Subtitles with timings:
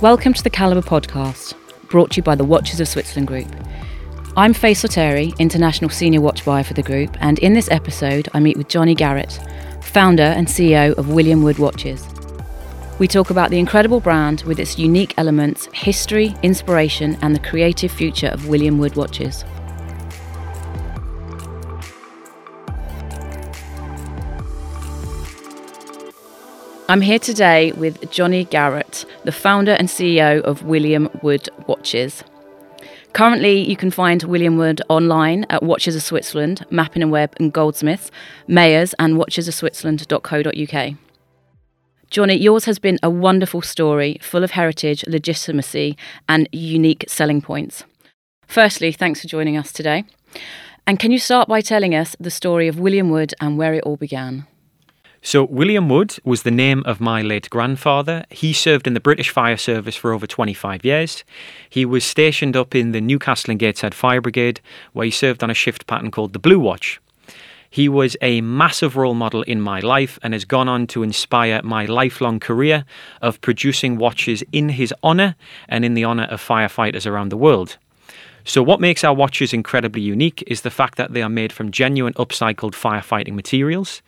[0.00, 1.54] Welcome to the Calibre podcast,
[1.88, 3.46] brought to you by the Watches of Switzerland Group.
[4.36, 8.40] I'm Faye Soteri, International Senior Watch Buyer for the group, and in this episode, I
[8.40, 9.38] meet with Jonny Garrett,
[9.80, 12.06] founder and CEO of William Wood Watches.
[12.98, 17.92] We talk about the incredible brand with its unique elements, history, inspiration, and the creative
[17.92, 19.44] future of William Wood Watches.
[26.86, 32.22] I'm here today with Jonny Garrett, the founder and CEO of William Wood Watches.
[33.14, 37.54] Currently, you can find William Wood online at Watches of Switzerland, Mappin and Webb, and
[37.54, 38.10] Goldsmiths,
[38.46, 40.94] Mayors, and watchesofswitzerland.co.uk.
[42.10, 45.96] Johnny, yours has been a wonderful story, full of heritage, legitimacy,
[46.28, 47.84] and unique selling points.
[48.46, 50.04] Firstly, thanks for joining us today.
[50.86, 53.84] And can you start by telling us the story of William Wood and where it
[53.84, 54.46] all began?
[55.26, 58.26] So, William Wood was the name of my late grandfather.
[58.28, 61.24] He served in the British Fire Service for over 25 years.
[61.70, 64.60] He was stationed up in the Newcastle and Gateshead Fire Brigade,
[64.92, 67.00] where he served on a shift pattern called the Blue Watch.
[67.70, 71.62] He was a massive role model in my life and has gone on to inspire
[71.64, 72.84] my lifelong career
[73.22, 75.36] of producing watches in his honour
[75.70, 77.78] and in the honour of firefighters around the world.
[78.44, 81.70] So, what makes our watches incredibly unique is the fact that they are made from
[81.70, 84.02] genuine upcycled firefighting materials.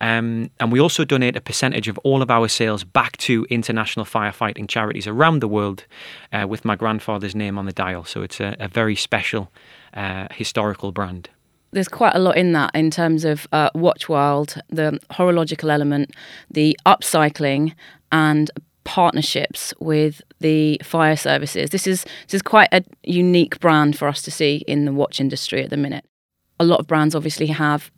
[0.00, 4.06] Um, and we also donate a percentage of all of our sales back to international
[4.06, 5.84] firefighting charities around the world
[6.32, 8.04] uh, with my grandfather's name on the dial.
[8.04, 9.50] So it's a, a very special
[9.94, 11.28] uh, historical brand.
[11.72, 16.10] There's quite a lot in that in terms of uh, Watch World, the horological element,
[16.50, 17.74] the upcycling,
[18.10, 18.50] and
[18.84, 21.70] partnerships with the fire services.
[21.70, 25.20] This is this is quite a unique brand for us to see in the watch
[25.20, 26.04] industry at the minute.
[26.58, 27.92] A lot of brands obviously have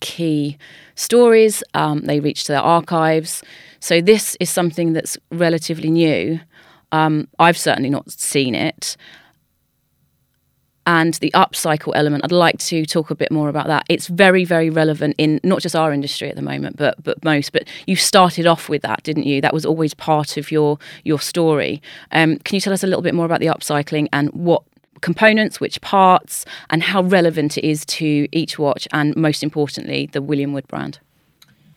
[0.00, 0.58] key
[0.94, 3.42] stories, um, they reach to their archives.
[3.80, 6.40] So this is something that's relatively new.
[6.92, 8.96] Um, I've certainly not seen it.
[10.86, 13.84] And the upcycle element, I'd like to talk a bit more about that.
[13.90, 17.52] It's very, very relevant in not just our industry at the moment, but but most.
[17.52, 19.42] But you started off with that, didn't you?
[19.42, 21.82] That was always part of your your story.
[22.12, 24.62] Um, can you tell us a little bit more about the upcycling and what
[25.00, 30.22] components, which parts, and how relevant it is to each watch, and most importantly, the
[30.22, 30.98] William Wood brand.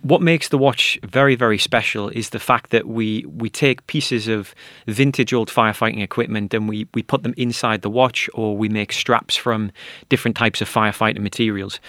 [0.03, 4.27] What makes the watch very, very special is the fact that we we take pieces
[4.27, 4.55] of
[4.87, 8.93] vintage old firefighting equipment and we, we put them inside the watch, or we make
[8.93, 9.71] straps from
[10.09, 11.79] different types of firefighting materials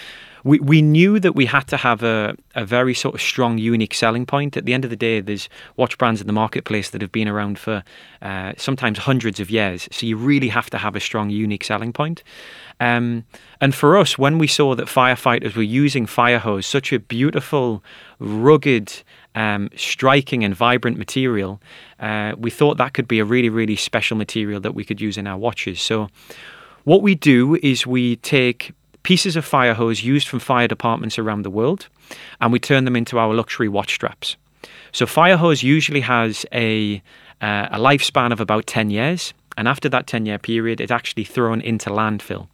[0.45, 3.95] we, we knew that we had to have a, a very sort of strong, unique
[3.95, 4.57] selling point.
[4.57, 7.29] At the end of the day, there's watch brands in the marketplace that have been
[7.29, 7.85] around for
[8.21, 9.89] uh, sometimes hundreds of years.
[9.93, 12.23] So you really have to have a strong, unique selling point.
[12.81, 13.25] Um,
[13.61, 17.85] and for us, when we saw that firefighters were using fire hose, such a beautiful,
[18.19, 18.93] rugged,
[19.35, 21.61] um, striking, and vibrant material,
[22.01, 25.17] uh, we thought that could be a really, really special material that we could use
[25.17, 25.81] in our watches.
[25.81, 26.09] So,
[26.85, 31.43] what we do is we take pieces of fire hose used from fire departments around
[31.43, 31.89] the world,
[32.41, 34.37] and we turn them into our luxury watch straps.
[34.93, 37.03] So fire hose usually has a
[37.41, 41.25] uh, a lifespan of about 10 years, and after that 10 year period, it's actually
[41.25, 42.47] thrown into landfill,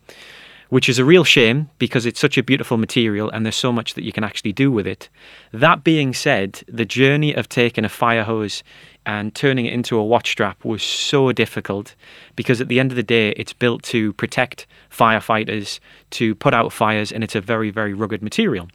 [0.71, 3.95] which is a real shame because it's such a beautiful material and there's so much
[3.95, 5.09] that you can actually do with it.
[5.53, 8.63] That being said, the journey of taking a fire hose
[9.09, 11.95] and turning it into a watch strap was so difficult
[12.37, 15.81] because at the end of the day, it's built to protect firefighters,
[16.11, 18.69] to put out fires, and it's a very, very rugged material.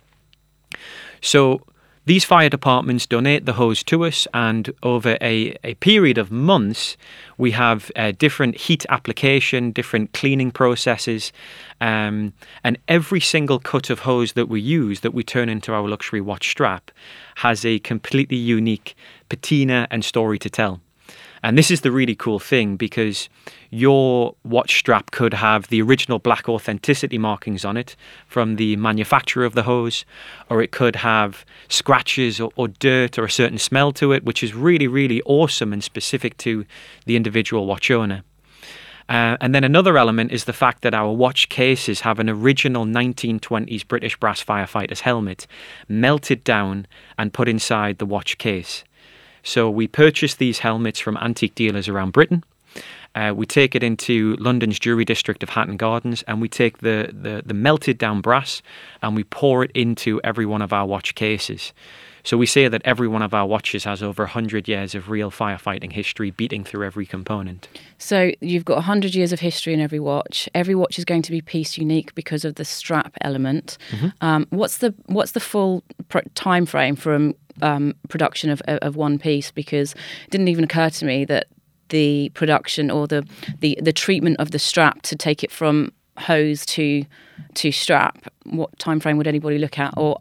[1.22, 1.62] So
[2.06, 6.98] these fire departments donate the hose to us, and over a, a period of months,
[7.38, 11.32] we have uh, different heat application, different cleaning processes,
[11.80, 12.34] um,
[12.64, 16.20] and every single cut of hose that we use that we turn into our luxury
[16.20, 16.92] watch strap
[17.36, 18.96] has a completely unique
[19.30, 20.82] patina and story to tell.
[21.44, 23.28] And this is the really cool thing because
[23.70, 29.44] your watch strap could have the original black authenticity markings on it from the manufacturer
[29.44, 30.06] of the hose,
[30.50, 34.42] or it could have scratches or, or, dirt or a certain smell to it, which
[34.42, 36.66] is really, really awesome and specific to
[37.06, 38.24] the individual watch owner.
[39.10, 42.86] Uh, and then another element is the fact that our watch cases have an original
[42.86, 45.46] 1920s British brass firefighter's helmet
[45.90, 46.88] melted down
[47.18, 48.86] and put inside the watch case.
[49.44, 52.44] So we purchase these helmets from antique dealers around Britain.
[53.16, 57.10] Uh, we take it into London's Jewellery District of Hatton Gardens and we take the,
[57.14, 58.64] the, the melted down brass
[59.04, 61.74] and we pour it into every one of our watch cases.
[62.24, 65.30] So we say that every one of our watches has over 100 years of real
[65.30, 67.68] firefighting history beating through every component.
[67.98, 70.48] So you've got 100 years of history in every watch.
[70.56, 73.78] Every watch is going to be piece unique because of the strap element.
[73.92, 74.08] Mm-hmm.
[74.22, 75.84] Um, what's the what's the full
[76.34, 79.52] time frame from um, production of, of one piece?
[79.52, 81.48] Because it didn't even occur to me that
[81.90, 83.28] the production or the,
[83.60, 87.06] the the treatment of the strap to take it from hose to
[87.56, 88.28] to strap?
[88.46, 90.20] What time frame would anybody look at, or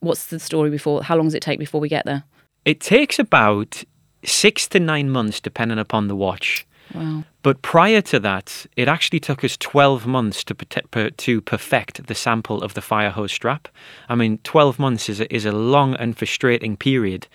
[0.00, 1.02] what's the story before?
[1.02, 2.24] How long does it take before we get there?
[2.64, 3.82] It takes about
[4.24, 6.66] six to nine months, depending upon the watch.
[6.94, 7.24] Wow.
[7.42, 12.14] But prior to that, it actually took us 12 months to, per- to perfect the
[12.14, 13.68] sample of the fire hose strap.
[14.08, 17.26] I mean, 12 months is a, is a long and frustrating period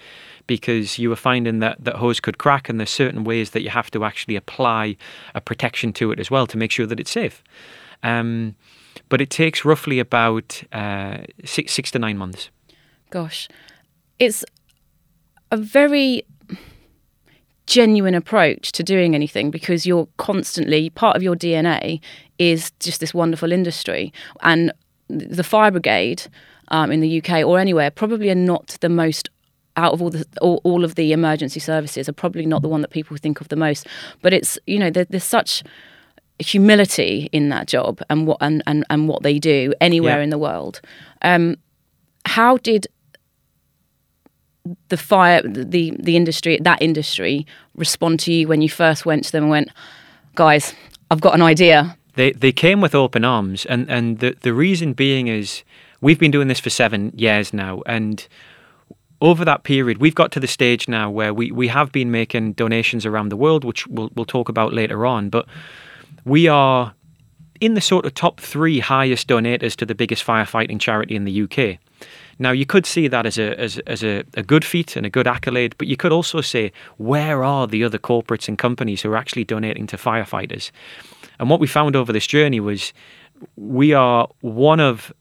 [0.48, 3.70] because you were finding that that hose could crack, and there's certain ways that you
[3.72, 4.96] have to actually apply
[5.34, 7.44] a protection to it as well to make sure that it's safe.
[8.04, 8.56] Um,
[9.10, 12.50] but it takes roughly about uh, six, six to nine months.
[13.10, 13.48] Gosh,
[14.20, 14.46] it's
[15.52, 16.24] a very
[17.68, 22.00] genuine approach to doing anything because you're constantly part of your DNA
[22.38, 24.14] is just this wonderful industry.
[24.42, 24.72] And
[25.08, 26.24] the fire brigade
[26.70, 29.30] um, in the UK or anywhere probably are not the most
[29.78, 32.82] out of all the all, all, of the emergency services are probably not the one
[32.82, 33.88] that people think of the most.
[34.22, 35.64] But it's you know there, there's such
[36.40, 40.24] humility in that job and what and, and, and what they do anywhere yeah.
[40.24, 40.82] in the world.
[41.22, 41.58] Um,
[42.26, 42.88] how did
[44.90, 47.46] the fire the the industry that industry
[47.76, 49.70] respond to you when you first went to them and went
[50.36, 50.74] guys
[51.12, 51.98] i've got an idea.
[52.16, 55.64] They they came with open arms and and the the reason being is
[56.02, 58.28] we've been doing this for 7 years now and
[59.22, 62.54] over that period we've got to the stage now where we we have been making
[62.54, 65.46] donations around the world which we'll we'll talk about later on but
[66.24, 66.94] we are
[67.60, 71.42] in the sort of top 3 highest donators to the biggest firefighting charity in the
[71.44, 71.80] UK
[72.38, 75.10] now, you could see that as a as, as a, a good feat and a
[75.10, 79.12] good accolade, but you could also say, where are the other corporates and companies who
[79.12, 80.72] are actually donating to firefighters?
[81.40, 82.94] And what we found over this journey was
[83.56, 85.14] we are one of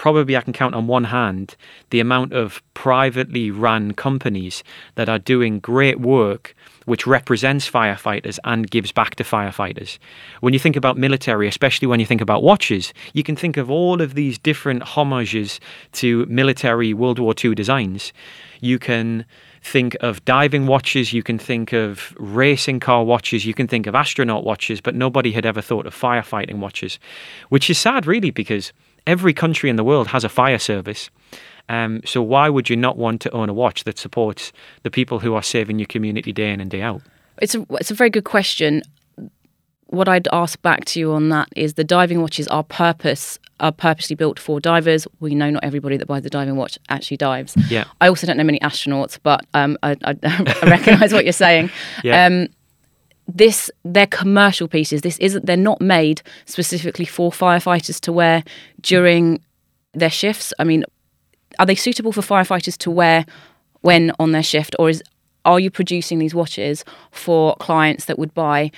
[0.00, 1.56] probably I can count on one hand
[1.90, 4.64] the amount of privately run companies
[4.94, 6.54] that are doing great work
[6.86, 9.98] which represents firefighters and gives back to firefighters.
[10.40, 13.70] When you think about military, especially when you think about watches, you can think of
[13.70, 15.60] all of these different homages
[15.92, 18.14] to military World War II designs.
[18.60, 19.26] You can
[19.62, 23.94] think of diving watches, you can think of racing car watches, you can think of
[23.94, 26.98] astronaut watches, but nobody had ever thought of firefighting watches,
[27.50, 28.72] which is sad, really, because
[29.06, 31.10] every country in the world has a fire service.
[31.68, 34.52] Um, so why would you not want to own a watch that supports
[34.82, 37.02] the people who are saving your community day in and day out?
[37.40, 38.82] It's a it's a very good question.
[39.86, 43.72] What I'd ask back to you on that is the diving watches are purpose are
[43.72, 45.06] purposely built for divers.
[45.20, 47.56] We know not everybody that buys the diving watch actually dives.
[47.68, 47.84] Yeah.
[48.00, 51.70] I also don't know many astronauts, but um, I, I, I recognise what you're saying.
[52.02, 52.24] Yeah.
[52.24, 52.48] Um,
[53.34, 55.02] this they're commercial pieces.
[55.02, 55.46] This isn't.
[55.46, 58.44] They're not made specifically for firefighters to wear
[58.80, 59.40] during
[59.92, 60.52] their shifts.
[60.58, 60.84] I mean,
[61.58, 63.26] are they suitable for firefighters to wear
[63.82, 65.02] when on their shift, or is
[65.44, 68.70] are you producing these watches for clients that would buy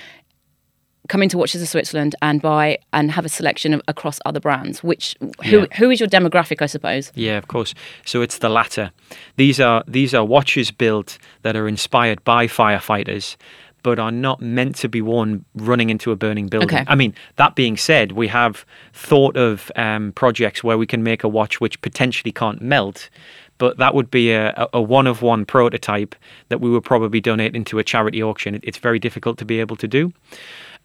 [1.09, 4.83] come into Watches of Switzerland and buy and have a selection of across other brands.
[4.83, 5.65] Which who yeah.
[5.77, 7.11] who is your demographic, I suppose?
[7.15, 7.73] Yeah, of course.
[8.05, 8.91] So it's the latter.
[9.35, 13.35] These are these are watches built that are inspired by firefighters
[13.83, 16.69] but are not meant to be worn running into a burning building.
[16.69, 16.85] Okay.
[16.87, 21.23] I mean, that being said, we have thought of um, projects where we can make
[21.23, 23.09] a watch which potentially can't melt,
[23.57, 26.15] but that would be a, a one of one prototype
[26.49, 28.59] that we would probably donate into a charity auction.
[28.63, 30.13] It's very difficult to be able to do.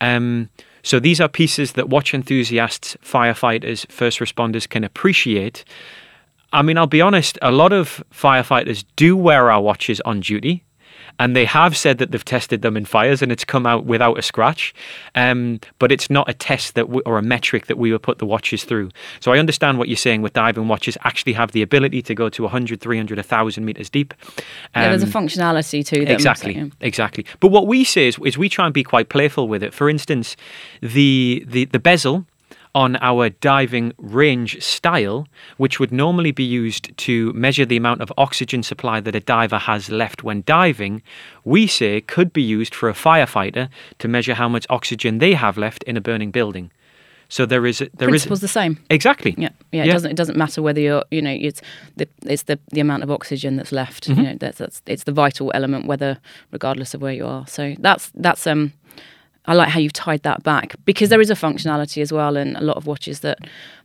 [0.01, 0.51] Um,
[0.83, 5.65] so these are pieces that watch enthusiasts, firefighters, first responders can appreciate.
[6.53, 10.65] I mean, I'll be honest, a lot of firefighters do wear our watches on duty
[11.19, 14.19] and they have said that they've tested them in fires and it's come out without
[14.19, 14.75] a scratch.
[15.15, 18.19] Um, but it's not a test that we, or a metric that we would put
[18.19, 18.91] the watches through.
[19.21, 22.29] So I understand what you're saying with diving watches actually have the ability to go
[22.29, 24.15] to 100, 300, 1,000 meters deep.
[24.75, 26.15] Um, yeah, there's a um, functionality to them.
[26.15, 26.67] Exactly, so, yeah.
[26.81, 27.27] exactly.
[27.41, 29.75] But what we say is, is we try and be quite playful with it.
[29.75, 30.37] For instance,
[30.81, 32.27] the the, the bezel
[32.75, 38.13] on our diving range style, which would normally be used to measure the amount of
[38.17, 41.03] oxygen supply that a diver has left when diving,
[41.45, 45.57] we say could be used for a firefighter to measure how much oxygen they have
[45.57, 46.71] left in a burning building.
[47.31, 48.83] So there is there principle's is, the same.
[48.89, 49.35] Exactly.
[49.37, 49.85] Yeah, yeah.
[49.85, 51.61] It doesn't it doesn't matter whether you're you know it's
[51.97, 54.09] the it's the, the amount of oxygen that's left.
[54.09, 54.21] Mm-hmm.
[54.21, 56.19] You know that's that's it's the vital element whether
[56.53, 57.47] regardless of where you are.
[57.47, 58.73] So that's that's um
[59.49, 62.55] I like how you've tied that back because there is a functionality as well, and
[62.57, 63.39] a lot of watches that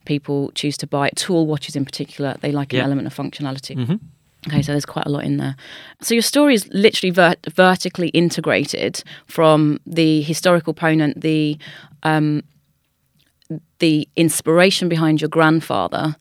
[0.05, 2.83] people choose to buy, tool watches in particular, they like an yeah.
[2.83, 3.77] element of functionality.
[3.77, 3.95] Mm-hmm.
[4.47, 5.55] Okay, so there's quite a lot in there.
[6.01, 11.57] So your story is literally ver- vertically integrated from the historical ponent, the
[12.03, 12.43] um,
[13.79, 16.17] the inspiration behind your grandfather,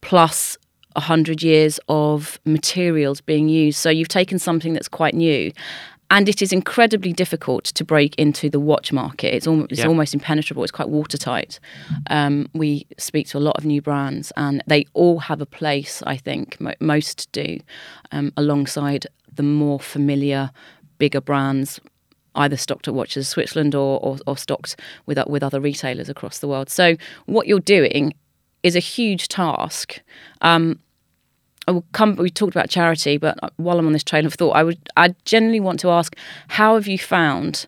[0.00, 0.56] plus
[0.96, 3.78] a hundred years of materials being used.
[3.78, 5.52] So you've taken something that's quite new
[6.10, 9.34] and it is incredibly difficult to break into the watch market.
[9.34, 9.88] It's almost, it's Yeah.
[9.88, 10.62] almost impenetrable.
[10.62, 11.60] It's quite watertight.
[12.08, 16.02] Um, we speak to a lot of new brands, and they all have a place.
[16.06, 17.58] I think mo- most do,
[18.12, 20.50] um, alongside the more familiar,
[20.98, 21.78] bigger brands,
[22.34, 26.48] either stocked at Watches Switzerland or, or, or stocked with with other retailers across the
[26.48, 26.70] world.
[26.70, 26.96] So
[27.26, 28.14] what you're doing
[28.62, 30.00] is a huge task.
[30.40, 30.78] Um,
[31.68, 32.16] I will come.
[32.16, 34.78] We talked about charity, but while I'm on this train of thought, I would.
[34.96, 36.16] I generally want to ask,
[36.48, 37.66] how have you found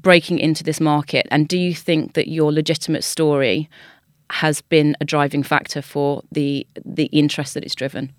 [0.00, 3.68] breaking into this market, and do you think that your legitimate story
[4.30, 8.12] has been a driving factor for the the interest that it's driven?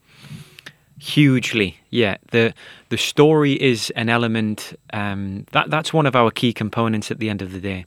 [0.99, 2.17] Hugely, yeah.
[2.31, 2.53] the
[2.89, 7.29] The story is an element um, that that's one of our key components at the
[7.29, 7.85] end of the day,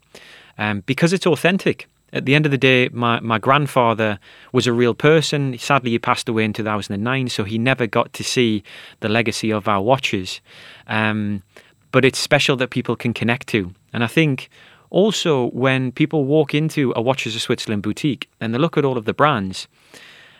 [0.57, 1.87] um, because it's authentic.
[2.15, 4.21] At the end of the day, my, my grandfather
[4.53, 5.59] was a real person.
[5.59, 8.63] Sadly, he passed away in 2009, so he never got to see
[9.01, 10.41] the legacy of our watches.
[10.87, 11.43] Um,
[11.91, 13.75] but it's special that people can connect to.
[13.93, 14.49] And I think
[14.91, 18.97] also when people walk into a Watches of Switzerland boutique and they look at all
[18.97, 19.67] of the brands,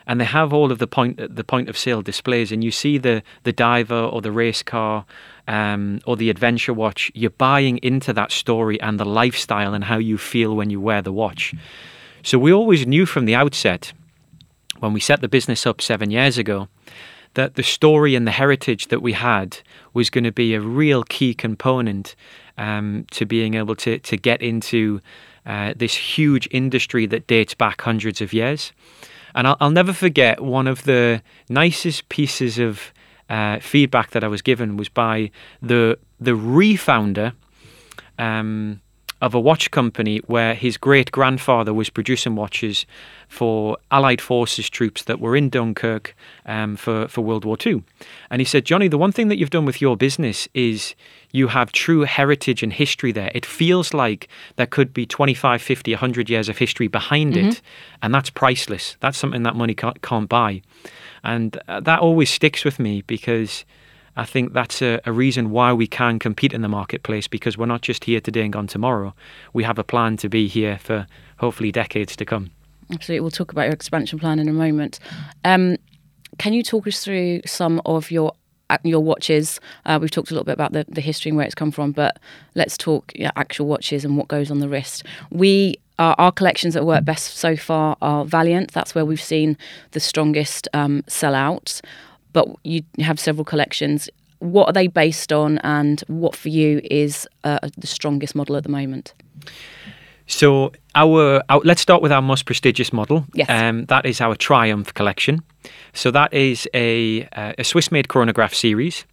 [0.07, 2.97] and they have all of the point the point of sale displays, and you see
[2.97, 5.05] the the diver or the race car
[5.47, 7.11] um, or the adventure watch.
[7.13, 11.01] You're buying into that story and the lifestyle and how you feel when you wear
[11.01, 11.53] the watch.
[12.23, 13.93] So we always knew from the outset
[14.79, 16.67] when we set the business up seven years ago
[17.35, 19.59] that the story and the heritage that we had
[19.93, 22.15] was going to be a real key component
[22.57, 25.01] um, to being able to to get into
[25.45, 28.71] uh, this huge industry that dates back hundreds of years.
[29.35, 32.91] And I'll, I'll never forget one of the nicest pieces of
[33.29, 35.29] uh, feedback that I was given was by
[35.61, 37.33] the the refounder
[38.17, 38.81] um,
[39.25, 42.85] of a watch company where his great grandfather was producing watches
[43.27, 46.15] for Allied forces troops that were in Dunkirk
[46.45, 47.81] um, for, for World War II.
[48.29, 50.93] And he said, Jonny, the one thing that you've done with your business is
[51.31, 53.31] you have true heritage and history there.
[53.33, 57.61] It feels like there could be 25, 50, 100 years of history behind it.
[58.03, 58.95] And that's priceless.
[58.99, 60.61] That's something that money can't, can't buy.
[61.23, 63.65] And uh, that always sticks with me because
[64.15, 67.65] I think that's a, a, reason why we can compete in the marketplace because we're
[67.65, 69.13] not just here today and gone tomorrow.
[69.53, 71.05] We have a plan to be here for
[71.37, 72.51] hopefully decades to come.
[72.91, 73.21] Absolutely.
[73.21, 74.99] We'll talk about your expansion plan in a moment.
[75.43, 75.77] Um,
[76.37, 78.33] can you talk us through some of your
[78.83, 79.59] your watches?
[79.85, 81.91] Uh, we've talked a little bit about the, the history and where it's come from,
[81.91, 82.19] but
[82.55, 85.03] let's talk actual watches and what goes on the wrist.
[85.29, 88.71] We uh, our collections that work best so far are Valiant.
[88.71, 89.57] That's where we've seen
[89.91, 91.81] the strongest um, sellouts
[92.35, 94.09] but you have several collections.
[94.39, 98.63] What are they based on, and what for you is uh, the strongest model at
[98.63, 99.13] the moment?
[100.27, 103.25] So our, our, let's start with our most prestigious model.
[103.33, 103.49] Yes.
[103.49, 105.39] Um, that is our Triumph collection.
[105.93, 109.05] So that is a, uh, a Swiss-made chronograph series.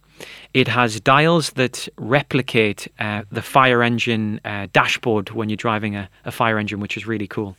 [0.53, 6.09] It has dials that replicate uh, the fire engine uh, dashboard when you're driving a,
[6.25, 7.55] a, fire engine, which is really cool.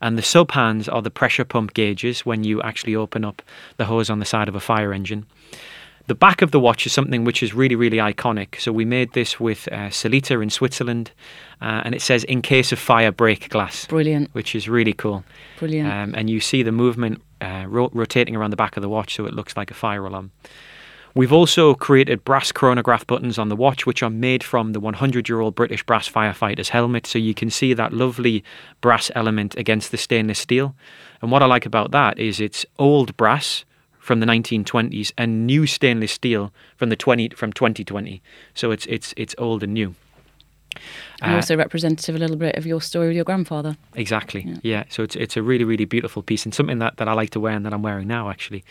[0.00, 3.42] And the sub hands are the pressure pump gauges when you actually open up
[3.76, 5.26] the hose on the side of a fire engine.
[6.06, 8.58] The back of the watch is something which is really, really iconic.
[8.58, 11.10] So we made this with uh, Sellita in Switzerland,
[11.60, 14.30] uh, and it says "in case of fire, break glass." Brilliant.
[14.32, 15.22] Which is really cool.
[15.58, 15.86] Brilliant.
[15.86, 19.16] Um, and you see the movement uh, ro- rotating around the back of the watch,
[19.16, 20.30] so it looks like a fire alarm.
[21.18, 25.28] We've also created brass chronograph buttons on the watch, which are made from the 100
[25.28, 27.08] year old British brass firefighter's helmet.
[27.08, 28.44] So you can see that lovely
[28.80, 30.76] brass element against the stainless steel.
[31.20, 33.64] And what I like about that is it's old brass
[33.98, 38.22] from the 1920s and new stainless steel from the 20 from 2020.
[38.54, 39.96] So it's it's it's old and new.
[41.20, 43.76] And also representative a little bit of your story with your grandfather.
[43.96, 44.42] Exactly.
[44.46, 44.58] Yeah.
[44.62, 44.84] yeah.
[44.88, 47.40] So it's it's a really really beautiful piece and something that, that I like to
[47.40, 48.62] wear and that I'm wearing now actually.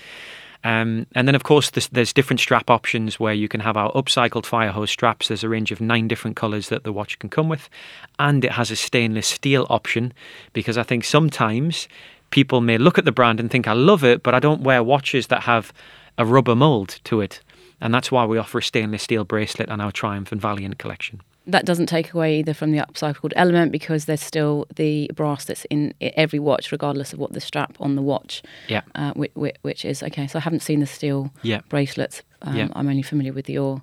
[0.64, 3.92] Um, and then, of course, there's, there's, different strap options where you can have our
[3.94, 5.28] upcycled fire hose straps.
[5.28, 7.70] There's a range of nine different colours that the watch can come with.
[8.18, 10.14] And it has a stainless steel option
[10.54, 11.88] because I think sometimes
[12.32, 14.84] people may look at the brand and think, I love it, but I don't wear
[14.84, 15.72] watches that have
[16.18, 17.42] a rubber mould to it.
[17.80, 21.22] And that's why we offer a stainless steel bracelet on our Triumph and Valiant collection
[21.48, 25.66] that doesn't take away either from the upcycled element because there's still the brass that's
[25.66, 28.44] in every watch, regardless of what the strap on the watch.
[28.68, 28.82] Yeah.
[28.94, 30.28] Uh, which, which, is okay.
[30.28, 31.62] So I haven't seen the steel yeah.
[31.70, 32.22] bracelets.
[32.42, 32.68] Um, yeah.
[32.74, 33.82] I'm only familiar with your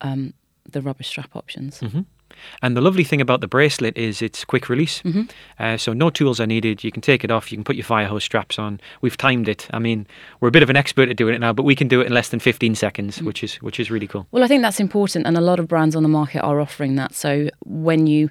[0.00, 0.34] um,
[0.70, 1.80] the rubber strap options.
[1.80, 2.02] Mm-hmm.
[2.62, 5.02] And the lovely thing about the bracelet is it's quick release.
[5.02, 5.22] Mm-hmm.
[5.58, 6.84] Uh, so no tools are needed.
[6.84, 7.50] You can take it off.
[7.50, 8.80] You can put your fire hose straps on.
[9.00, 9.68] We've timed it.
[9.72, 10.06] I mean,
[10.40, 12.06] we're a bit of an expert at doing it now, but we can do it
[12.06, 13.26] in less than 15 seconds, mm-hmm.
[13.26, 14.26] which is which is really cool.
[14.30, 16.96] Well, I think that's important, and a lot of brands on the market are offering
[16.96, 17.14] that.
[17.14, 18.30] So when you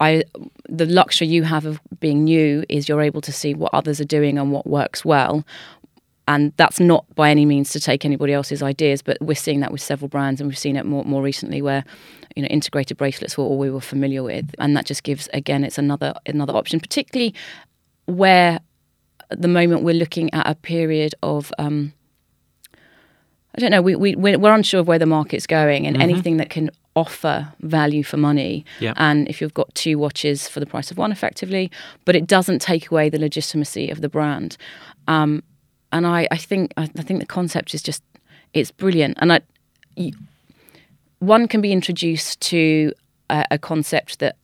[0.00, 0.24] I,
[0.66, 4.06] the luxury you have of being new is you're able to see what others are
[4.06, 5.44] doing and what works well
[6.30, 9.72] and that's not by any means to take anybody else's ideas, but we're seeing that
[9.72, 11.84] with several brands, and we've seen it more more recently where
[12.36, 15.64] you know integrated bracelets were all we were familiar with, and that just gives again
[15.64, 17.34] it's another another option, particularly
[18.06, 18.60] where
[19.32, 21.52] at the moment we're looking at a period of.
[21.58, 21.94] Um,
[23.56, 23.82] I don't know.
[23.82, 26.10] We we we're unsure of where the market's going, and mm-hmm.
[26.10, 28.64] anything that can offer value for money.
[28.78, 28.94] Yeah.
[28.96, 31.72] And if you've got two watches for the price of one, effectively,
[32.04, 34.56] but it doesn't take away the legitimacy of the brand.
[35.08, 35.42] Um,
[35.92, 38.02] and I, I think I, I, think the concept is just
[38.52, 39.18] it's brilliant.
[39.20, 39.40] And I,
[39.96, 40.12] you,
[41.18, 42.92] one can be introduced to
[43.28, 44.36] a, a concept that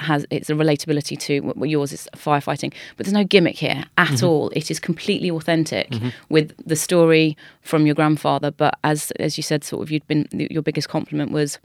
[0.00, 4.06] has it's a relatability to what yours is firefighting but there's no gimmick here at
[4.06, 4.26] mm-hmm.
[4.26, 6.10] all it is completely authentic mm-hmm.
[6.28, 10.28] with the story from your grandfather but as as you said sort of you'd been
[10.32, 11.58] your biggest compliment was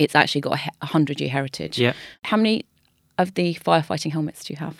[0.00, 1.78] it's actually got a hundred year heritage.
[1.78, 1.92] Yeah.
[2.24, 2.64] How many
[3.20, 4.76] of the firefighting helmets do you have?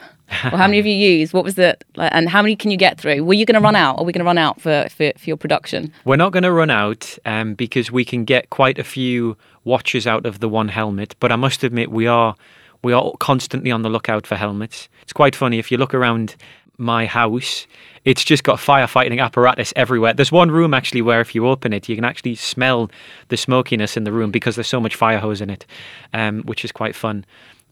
[0.53, 1.33] or how many have you used?
[1.33, 3.25] What was the and how many can you get through?
[3.25, 3.99] Were you going to run out?
[3.99, 5.93] Are we going to run out for, for, for your production?
[6.05, 10.07] We're not going to run out um, because we can get quite a few watches
[10.07, 11.15] out of the one helmet.
[11.21, 12.35] But I must admit, we are
[12.83, 14.89] we are constantly on the lookout for helmets.
[15.03, 16.37] It's quite funny if you look around
[16.81, 17.67] my house,
[18.07, 20.15] it's just got firefighting apparatus everywhere.
[20.15, 22.91] There's one room actually where if you open it, you can actually smell
[23.29, 25.67] the smokiness in the room because there's so much fire hose in it,
[26.15, 27.27] um, which is quite fun.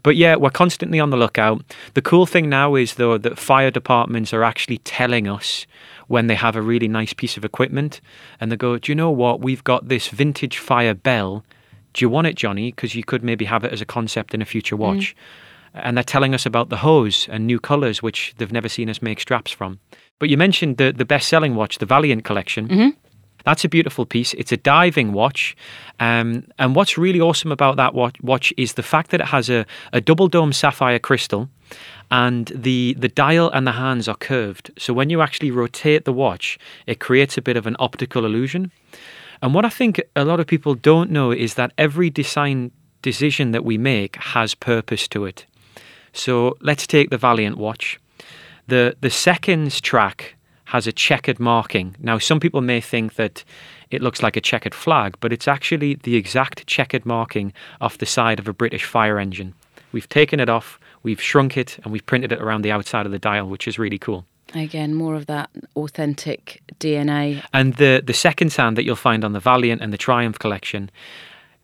[0.08, 1.62] But yeah, we're constantly on the lookout.
[1.92, 5.66] The cool thing now is though that fire departments are actually telling us
[6.06, 8.00] when they have a really nice piece of equipment
[8.40, 9.42] and they go, "Do you know what?
[9.42, 11.44] We've got this vintage fire bell.
[11.92, 12.72] Do you want it, Jonny?
[12.72, 15.18] Because you could maybe have it as a concept in a future watch." Mm
[15.74, 19.02] and they're telling us about the hose and new colours which they've never seen us
[19.02, 19.78] make straps from.
[20.18, 22.68] But you mentioned the the best selling watch, the Valiant collection.
[22.68, 22.88] Mm-hmm.
[23.44, 24.34] That's a beautiful piece.
[24.34, 25.56] It's a diving watch.
[26.00, 29.64] Um, and what's really awesome about that watch is the fact that it has a,
[29.92, 31.48] a double dome sapphire crystal
[32.10, 34.70] and the, the dial and the hands are curved.
[34.78, 38.70] So when you actually rotate the watch, it creates a bit of an optical illusion.
[39.40, 42.70] And what I think a lot of people don't know is that every design
[43.02, 45.46] decision that we make has purpose to it.
[46.12, 48.00] So let's take the Valiant watch.
[48.66, 50.34] The the seconds track
[50.68, 51.96] has a checkered marking.
[51.98, 53.42] Now some people may think that
[53.90, 58.06] it looks like a checkered flag, but it's actually the exact checkered marking off the
[58.06, 59.54] side of a British fire engine.
[59.92, 63.12] We've taken it off, we've shrunk it, and we've printed it around the outside of
[63.12, 64.26] the dial, which is really cool.
[64.54, 67.42] Again, more of that authentic DNA.
[67.54, 70.90] And the the second hand that you'll find on the Valiant and the Triumph collection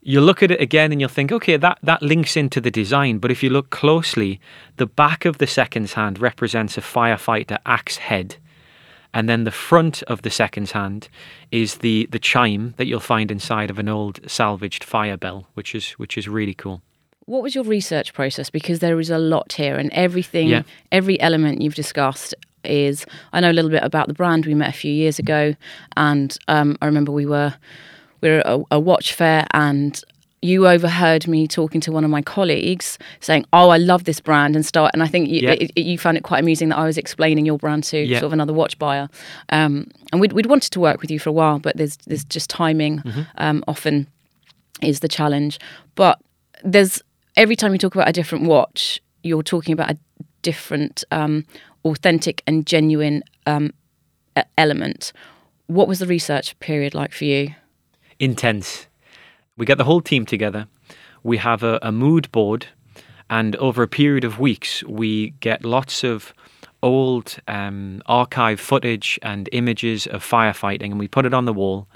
[0.06, 3.18] you look at it again and you'll think, okay, that, that links into the design.
[3.18, 4.38] But if you look closely,
[4.76, 8.36] the back of the seconds hand represents a firefighter axe head.
[9.14, 11.08] And then the front of the seconds hand
[11.52, 15.74] is the, the chime that you'll find inside of an old salvaged fire bell, which
[15.74, 16.82] is which is really cool.
[17.26, 18.50] What was your research process?
[18.50, 20.62] Because there is a lot here, and everything, yeah.
[20.92, 23.06] every element you've discussed is.
[23.32, 24.46] I know a little bit about the brand.
[24.46, 25.54] We met a few years ago,
[25.96, 27.54] and um, I remember we were
[28.20, 30.02] we were at a, a watch fair and
[30.44, 34.54] you overheard me talking to one of my colleagues saying, "Oh, I love this brand,"
[34.54, 34.90] and start.
[34.92, 37.46] And I think you, it, it, you found it quite amusing that I was explaining
[37.46, 39.08] your brand to sort of another watch buyer.
[39.48, 42.24] Um, and we'd, we'd wanted to work with you for a while, but there's there's
[42.24, 43.22] just timing mm-hmm.
[43.38, 44.06] um, often
[44.82, 45.58] is the challenge.
[45.94, 46.20] But
[46.62, 47.02] there's
[47.36, 49.98] every time you talk about a different watch, you're talking about a
[50.42, 51.46] different, um,
[51.86, 53.72] authentic and genuine um,
[54.58, 55.12] element.
[55.68, 57.54] What was the research period like for you?
[58.18, 58.86] intense.
[59.56, 60.66] We get the whole team together.
[61.22, 62.66] We have a, a mood board,
[63.30, 66.34] and over a period of weeks, we get lots of
[66.82, 71.86] old um, archive footage and images of firefighting, and we put it on the wall.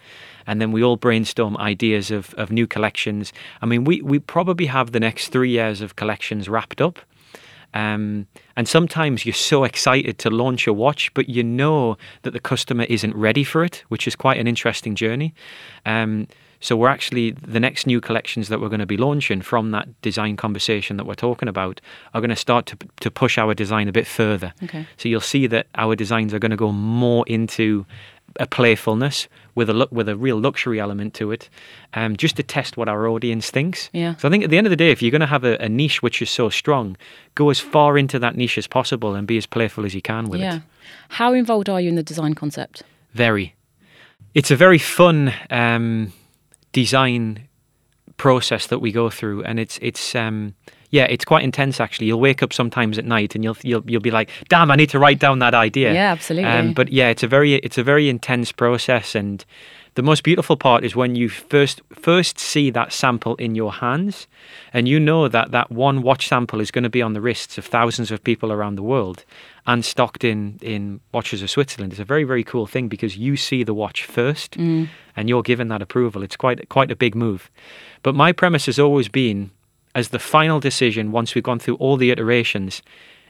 [0.47, 3.35] And then we all brainstorm ideas of, of new collections.
[3.61, 7.01] I mean, we, we probably have the next three years of collections wrapped up.
[7.75, 12.40] Um, and sometimes you're so excited to launch a watch, but you know that the
[12.40, 15.35] customer isn't ready for it, which is quite an interesting journey.
[15.85, 16.29] Um,
[16.61, 19.88] so we're actually the next new collections that we're going to be launching from that
[20.03, 21.81] design conversation that we're talking about
[22.14, 24.53] are going to start to to push our design a bit further.
[24.64, 24.87] Okay.
[24.97, 27.87] So you'll see that our designs are going to go more into
[28.38, 31.49] a playfulness with a look with a real luxury element to it,
[31.94, 33.90] um, just to test what our audience thinks.
[33.92, 34.16] Yeah.
[34.16, 35.57] So I think at the end of the day, if you're going to have a,
[35.62, 36.97] a, niche which is so strong,
[37.35, 40.29] go as far into that niche as possible and be as playful as you can
[40.29, 40.57] with yeah.
[40.57, 40.62] it.
[41.09, 42.83] How involved are you in the design concept?
[43.14, 43.55] Very.
[44.35, 46.12] It's a very fun um,
[46.82, 47.48] design
[48.18, 50.54] process that we go through, and it's it's um,
[50.90, 52.06] yeah, it's quite intense actually.
[52.06, 54.90] You'll wake up sometimes at night and you'll you'll you'll be like, "Damn, I need
[54.90, 56.50] to write down that idea." Yeah, absolutely.
[56.50, 59.44] Um, but yeah, it's a very it's a very intense process, and
[59.94, 64.28] the most beautiful part is when you first first see that sample in your hands,
[64.72, 67.58] and you know that that one watch sample is going to be on the wrists
[67.58, 69.24] of thousands of people around the world,
[69.68, 71.92] and stocked in in Watches of Switzerland.
[71.92, 74.88] It's a very very cool thing because you see the watch first, Mm.
[75.16, 76.22] and you're given that approval.
[76.24, 77.50] It's quite quite a big move.
[78.02, 79.50] But my premise has always been,
[79.94, 82.83] as the final decision, once we've gone through all the iterations,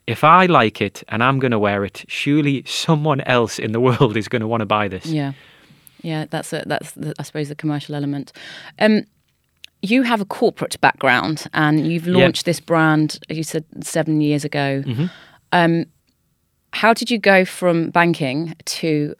[0.06, 3.80] if I like it and I'm going to wear it, surely someone else in the
[3.88, 5.06] world is going to want to buy this.
[5.06, 5.32] Yeah,
[6.02, 6.26] yeah.
[6.30, 8.32] That's a, that's the, I suppose the commercial element.
[8.78, 9.02] Um,
[9.82, 13.18] you have a corporate background, and you've launched this brand.
[13.28, 14.82] You said seven years ago.
[14.86, 15.10] Mhm.
[15.52, 15.84] Um,
[16.72, 19.14] how did you go from banking to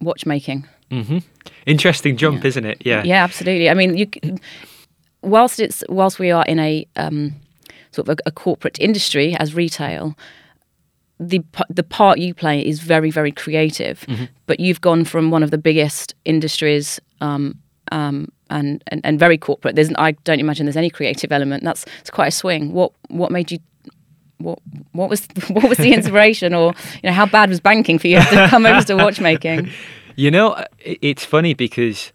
[0.00, 0.66] watchmaking?
[0.90, 1.18] hmm
[1.64, 2.82] Interesting jump, isn't it?
[2.84, 3.02] Yeah.
[3.04, 3.68] Yeah, absolutely.
[3.68, 4.06] I mean, you,
[5.22, 7.34] whilst it's whilst we are in a um,
[7.90, 10.16] sort of a, a corporate industry as retail,
[11.18, 14.06] the the part you play is very very creative.
[14.46, 17.00] But you've gone from one of the biggest industries.
[17.20, 17.58] Um,
[17.92, 19.76] um, and, and, and very corporate.
[19.76, 21.62] There's, I don't imagine there's any creative element.
[21.64, 22.72] That's it's quite a swing.
[22.72, 23.58] What what made you
[24.38, 24.58] what
[24.92, 28.18] what was what was the inspiration, or you know how bad was banking for you
[28.18, 29.70] to come over to watchmaking?
[30.18, 32.10] You know, it's funny because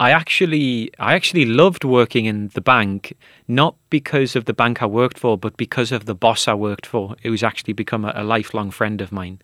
[0.00, 3.14] I actually I actually loved working in the bank,
[3.46, 6.86] not because of the bank I worked for, but because of the boss I worked
[6.86, 9.38] for, who's actually become a, a lifelong friend of mine.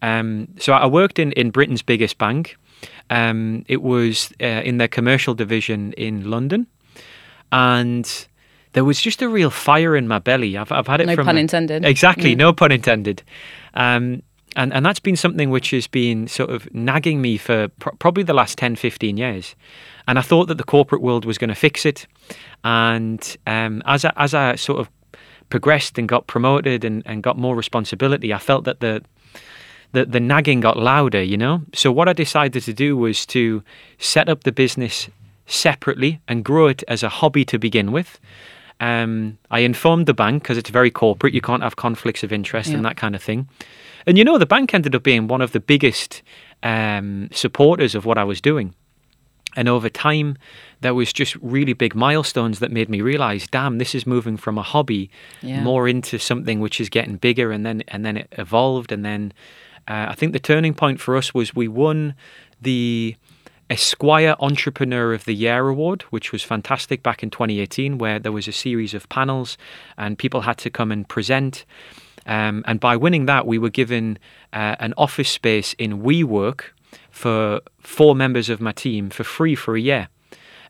[0.00, 2.56] Um, so I worked in, in Britain's biggest bank.
[3.10, 6.68] Um, it was uh, in their commercial division in London,
[7.50, 8.28] and
[8.72, 10.56] there was just a real fire in my belly.
[10.56, 11.84] I've, I've had it No from pun intended.
[11.84, 13.22] Exactly, no pun intended.
[13.74, 14.22] Um,
[14.56, 18.24] and, and that's been something which has been sort of nagging me for pr- probably
[18.24, 19.54] the last 10, 15 years.
[20.06, 22.06] And I thought that the corporate world was going to fix it.
[22.64, 24.90] And um, as, I, as I sort of
[25.50, 29.02] progressed and got promoted and, and got more responsibility, I felt that the,
[29.92, 31.62] the, the nagging got louder, you know?
[31.74, 33.62] So what I decided to do was to
[33.98, 35.08] set up the business
[35.46, 38.18] separately and grow it as a hobby to begin with.
[38.80, 41.34] Um, I informed the bank because it's very corporate.
[41.34, 42.76] You can't have conflicts of interest Yeah.
[42.76, 43.48] and that kind of thing.
[44.06, 46.22] And you know, the bank ended up being one of the biggest
[46.62, 48.74] um, supporters of what I was doing.
[49.56, 50.36] And over time,
[50.82, 54.58] there was just really big milestones that made me realize, damn, this is moving from
[54.58, 55.10] a hobby
[55.42, 55.62] Yeah.
[55.62, 57.50] more into something which is getting bigger.
[57.50, 58.92] And then and then it evolved.
[58.92, 59.32] And then
[59.88, 62.14] uh, I think the turning point for us was we won
[62.62, 63.16] the
[63.70, 68.48] Esquire Entrepreneur of the Year award, which was fantastic back in 2018, where there was
[68.48, 69.58] a series of panels
[69.96, 71.64] and people had to come and present.
[72.26, 74.18] Um, and by winning that, we were given
[74.52, 76.62] uh, an office space in WeWork
[77.10, 80.08] for four members of my team for free for a year.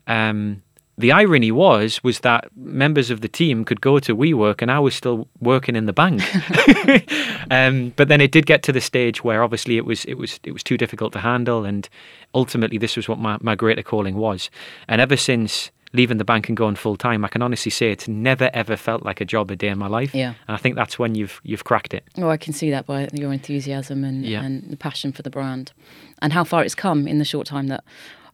[0.07, 0.63] Um,
[0.99, 4.79] the irony was was that members of the team could go to WeWork and I
[4.79, 6.21] was still working in the bank.
[7.51, 10.39] um, but then it did get to the stage where obviously it was it was
[10.43, 11.87] it was too difficult to handle, and
[12.35, 14.49] ultimately this was what my, my greater calling was.
[14.87, 18.07] And ever since leaving the bank and going full time, I can honestly say it's
[18.07, 20.13] never ever felt like a job a day in my life.
[20.13, 20.33] Yeah.
[20.47, 22.03] And I think that's when you've you've cracked it.
[22.17, 24.43] Oh, I can see that by your enthusiasm and, Yeah.
[24.43, 25.71] and the passion for the brand,
[26.21, 27.83] and how far it's come in the short time that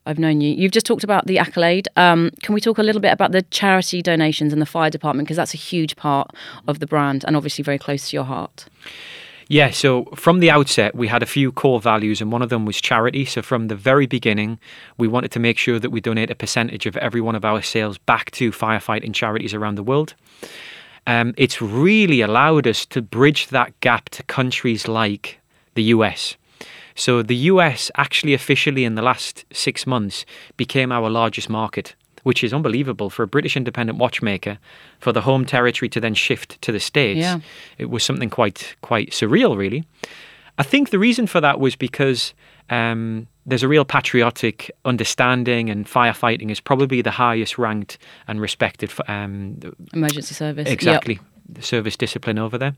[0.05, 0.53] I've known you.
[0.53, 1.87] You've just talked about the accolade.
[1.95, 5.27] Um, can we talk a little bit about the charity donations and the fire department
[5.27, 6.31] because that's a huge part
[6.67, 8.65] of the brand and obviously very close to your heart.
[9.47, 12.65] Yeah, so from the outset, we had a few core values, and one of them
[12.65, 13.25] was charity.
[13.25, 14.59] So from the very beginning,
[14.97, 17.61] we wanted to make sure that we donate a percentage of every one of our
[17.61, 20.15] sales back to firefighting charities around the world.
[21.05, 25.39] Um, it's really allowed us to bridge that gap to countries like
[25.75, 26.35] the US.
[26.95, 30.25] So the US actually officially in the last six months
[30.57, 34.57] became our largest market, which is unbelievable for a British independent watchmaker.
[34.99, 37.39] For the home territory to then shift to the states, Yeah.
[37.77, 39.83] it was something quite quite surreal, really.
[40.57, 42.33] I think the reason for that was because
[42.69, 48.89] um, there's a real patriotic understanding, and firefighting is probably the highest ranked and respected
[49.09, 49.59] um,
[49.93, 50.65] Emergency service.
[50.67, 50.73] Yep.
[50.73, 51.19] exactly
[51.53, 52.73] the service discipline over there.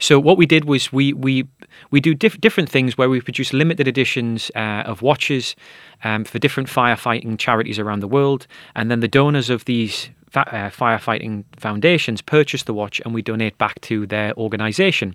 [0.00, 1.46] So what we did was we we
[1.90, 5.56] we do diff- different things where we produce limited editions uh, of watches
[6.04, 10.48] um, for different firefighting charities around the world, and then the donors of these fa-
[10.54, 15.14] uh, firefighting foundations purchase the watch and we donate back to their organisation.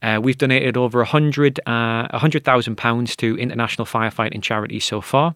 [0.00, 4.84] Uh, we've donated over a hundred uh, a hundred thousand pounds to international firefighting charities
[4.84, 5.34] so far.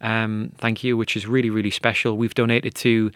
[0.00, 2.16] Um, thank you, which is really really special.
[2.16, 3.10] We've donated to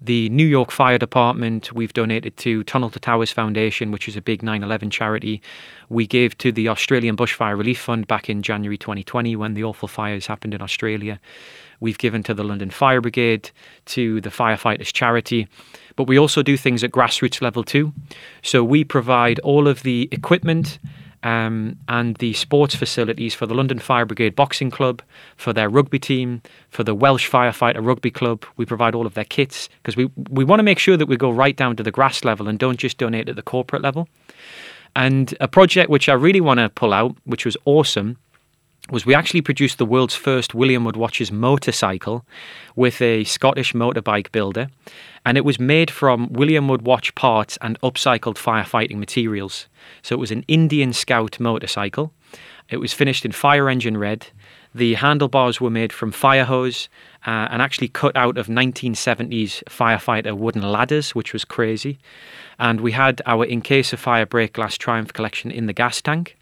[0.00, 1.72] the New York Fire Department.
[1.72, 5.42] We've donated to Tunnel to Towers Foundation, which is a big 9/11 charity.
[5.88, 9.88] We gave to the Australian Bushfire Relief Fund back in January 2020 when the awful
[9.88, 11.18] fires happened in Australia.
[11.80, 13.50] We've given to the London Fire Brigade,
[13.86, 15.48] to the Firefighters Charity,
[15.96, 17.92] but we also do things at grassroots level too.
[18.42, 20.78] So we provide all of the equipment
[21.22, 25.02] um, and the sports facilities for the London Fire Brigade Boxing Club,
[25.36, 28.44] for their rugby team, for the Welsh Firefighter Rugby Club.
[28.56, 31.16] We provide all of their kits because we, we want to make sure that we
[31.16, 34.08] go right down to the grass level and don't just donate at the corporate level.
[34.96, 38.16] And a project which I really want to pull out, which was awesome,
[38.90, 42.24] was we actually produced the world's first William Wood Watches motorcycle
[42.74, 44.68] with a Scottish motorbike builder.
[45.26, 49.66] And it was made from William Wood watch parts and upcycled firefighting materials.
[50.02, 52.12] So it was an Indian Scout motorcycle.
[52.70, 54.28] It was finished in fire engine red.
[54.74, 56.88] The handlebars were made from fire hose
[57.26, 61.98] uh, and actually cut out of 1970s firefighter wooden ladders, which was crazy.
[62.58, 66.00] And we had our In Case of Fire Break Glass Triumph collection in the gas
[66.02, 66.36] tank.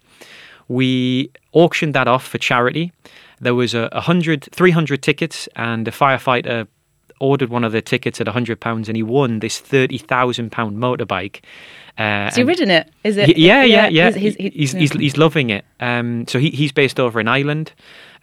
[0.67, 2.91] We auctioned that off for charity.
[3.39, 6.67] There was a 100, 300 tickets, and a firefighter
[7.19, 11.41] ordered one of the tickets at £100 and he won this £30,000 motorbike.
[11.97, 12.91] Uh, he ridden it?
[13.03, 13.37] Is it?
[13.37, 14.11] Yeah, yeah, yeah.
[14.11, 15.65] He's, he's, he's, he's, he's loving it.
[15.79, 17.73] Um, so he, he's based over in Ireland.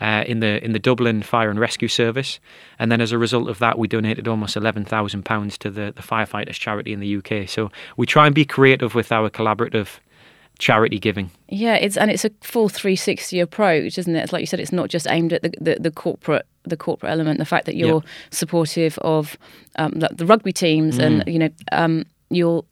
[0.01, 2.41] Uh, in the in the Dublin Fire and Rescue Service,
[2.81, 5.93] and then as a result of that, we donated almost eleven thousand pounds to the
[5.95, 7.49] the firefighters charity in the UK.
[7.49, 10.01] So we try and be creative with our collaborative
[10.59, 11.31] charity giving.
[11.49, 14.23] Yeah, it's and it's a full 360 approach, isn't it?
[14.23, 17.13] It's like you said, it's not just aimed at the, the, the corporate the corporate
[17.13, 17.39] element.
[17.39, 18.11] The fact that you're yeah.
[18.31, 19.37] supportive of
[19.77, 21.05] um, the, the, rugby teams, mm.
[21.05, 22.65] and you know, um, you're,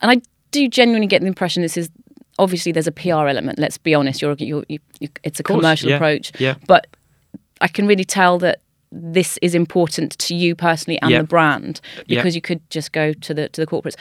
[0.00, 1.90] and I do genuinely get the impression this is
[2.38, 3.58] obviously there's a PR element.
[3.58, 4.78] Let's be honest, you're, you're, you,
[5.22, 6.54] it's a course, commercial yeah, approach, yeah.
[6.66, 6.86] but
[7.60, 12.36] I can really tell that this is important to you personally and the brand because
[12.36, 13.96] you could just go to the to the corporates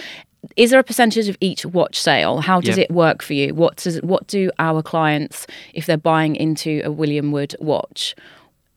[0.56, 2.42] is there a percentage of each watch sale?
[2.42, 3.54] How does it work for you?
[3.54, 8.16] What does what do our clients if they're buying into a William Wood watch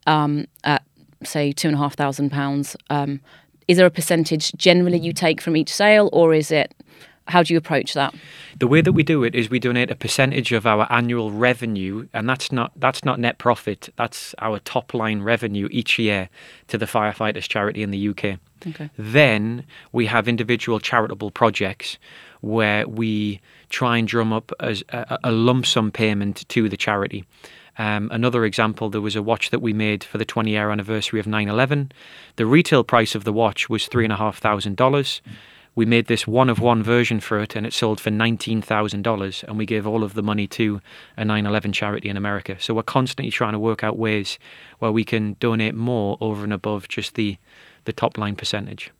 [0.07, 0.83] um, at
[1.25, 2.77] say two and a half thousand pounds?
[2.91, 3.21] Um,
[3.69, 6.73] is there a percentage generally you take from each sale, or is it
[7.29, 8.15] how do you approach that?
[8.59, 12.09] The way that we do it is we donate a percentage of our annual revenue,
[12.13, 13.89] and that's not that's not net profit.
[13.97, 16.29] That's our top line revenue each year
[16.69, 18.39] to the firefighters charity in the UK.
[18.67, 18.91] Okay.
[18.97, 21.99] Then we have individual charitable projects
[22.41, 27.25] where we try and drum up as a, a lump sum payment to the charity.
[27.79, 31.21] Um, another example, there was a watch that we made for the 20 year anniversary
[31.21, 31.93] of 9 11.
[32.37, 35.21] The retail price of the watch was $3,500
[35.77, 39.59] we made this one of one version for it and it sold for $19,000 and
[39.59, 40.81] we gave all of the money to
[41.17, 42.57] a 9/11 charity in America.
[42.59, 44.39] So we're constantly trying to work out ways
[44.79, 47.37] where we can donate more over and above just the
[47.85, 48.91] the top line percentage.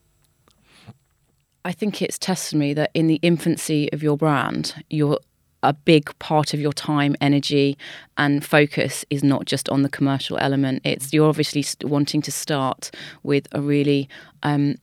[1.65, 5.19] I think it's testimony that in the infancy of your brand, you're
[5.65, 7.77] a big part of your time, energy,
[8.17, 10.83] and focus is not just on the commercial element.
[10.85, 12.93] It's you're obviously wanting to start
[13.25, 14.09] with a really
[14.45, 14.77] um,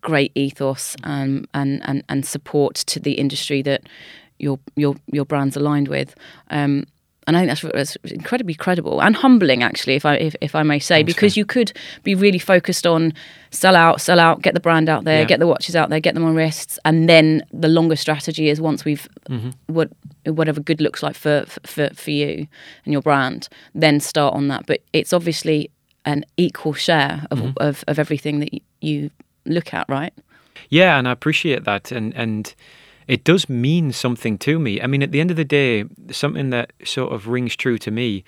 [0.00, 3.82] great ethos um, and, and and support to the industry that
[4.38, 6.14] your your your brand's aligned with.
[6.50, 6.84] Um,
[7.26, 10.62] and I think that's, that's, incredibly credible and humbling, actually, if I if, if I
[10.62, 13.14] may say, because you could be really focused on
[13.50, 15.24] sell out, sell out, get the brand out there, yeah.
[15.24, 18.60] get the watches out there, get them on wrists, and then the longer strategy is
[18.60, 19.50] once we've mm-hmm.
[19.66, 19.90] what
[20.26, 22.46] whatever good looks like for, for for you
[22.84, 24.66] and your brand, then start on that.
[24.66, 25.70] But it's obviously
[26.04, 27.52] an equal share of mm-hmm.
[27.56, 28.50] of, of everything that
[28.82, 29.10] you
[29.46, 30.12] look at, right?
[30.68, 32.54] Yeah, and I appreciate that, and and
[33.06, 34.80] it does mean something to me.
[34.80, 37.90] I mean, at the end of the day, something that sort of rings true to
[37.90, 38.24] me.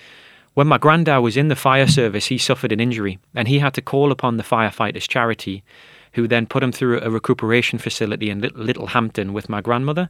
[0.55, 3.75] When my granddad was in the fire service, he suffered an injury, and he had
[3.75, 5.63] to call upon the firefighters charity,
[6.13, 10.09] who then put him through a recuperation facility in Littlehampton with my grandmother.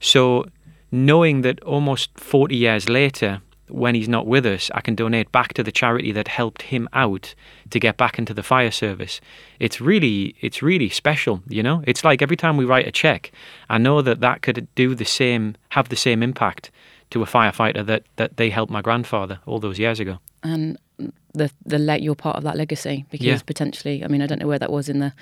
[0.00, 0.46] So,
[0.90, 5.54] knowing that almost 40 years later, when he's not with us, I can donate back
[5.54, 7.34] to the charity that helped him out
[7.70, 9.20] to get back into the fire service.
[9.58, 11.82] It's really, it's really special, you know.
[11.86, 13.32] It's like every time we write a check,
[13.68, 16.70] I know that that could do the same, have the same impact
[17.10, 20.18] to a firefighter that that they helped my grandfather all those years ago.
[20.42, 20.78] And
[21.34, 23.38] the the let you're part of that legacy because yeah.
[23.46, 25.12] potentially, I mean, I don't know where that was in the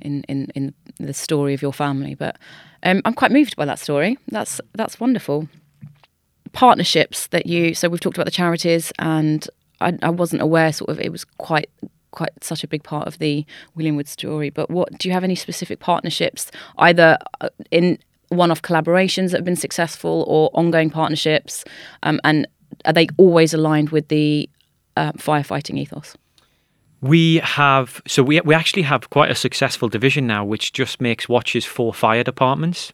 [0.00, 2.36] in in in the story of your family, but
[2.82, 4.18] um, I'm quite moved by that story.
[4.28, 5.48] That's that's wonderful
[6.52, 9.48] partnerships that you so we've talked about the charities and
[9.80, 11.70] I, I, wasn't aware sort of it was quite
[12.10, 15.24] quite such a big part of the William Wood story but what do you have
[15.24, 17.98] any specific partnerships either uh, in
[18.30, 21.64] one-off collaborations that have been successful or ongoing partnerships
[22.02, 22.46] um, and
[22.84, 24.48] are they always aligned with the
[24.96, 26.16] uh, firefighting ethos
[27.00, 31.28] we have so we we actually have quite a successful division now which just makes
[31.28, 32.92] watches for fire departments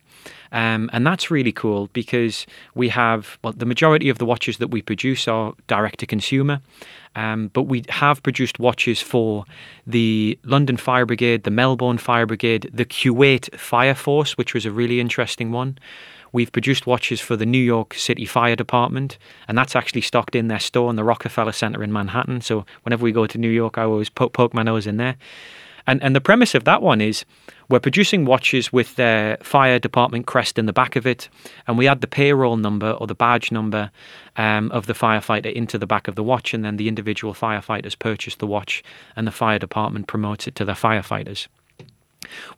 [0.55, 4.69] um, and that's really cool because we have, well, the majority of the watches that
[4.69, 6.61] we produce are direct to consumer.
[7.17, 9.45] Um, but we have produced watches for
[9.85, 14.71] the London Fire Brigade, the Melbourne Fire Brigade, the Kuwait Fire Force, which was a
[14.71, 15.77] really interesting one.
[16.35, 20.49] We've produced watches for the New York City Fire Department, and that's actually stocked in
[20.49, 22.41] their store in the Rockefeller Center in Manhattan.
[22.41, 25.15] So whenever we go to New York, I always poke, poke my nose in there.
[25.87, 27.25] And and the premise of that one is
[27.69, 31.29] we're producing watches with their fire department crest in the back of it,
[31.69, 33.93] and we add the payroll number or the badge number
[34.37, 37.97] um, of the firefighter into the back of the watch, and then the individual firefighters
[37.97, 38.83] purchase the watch,
[39.15, 41.47] and the fire department promotes it to their firefighters.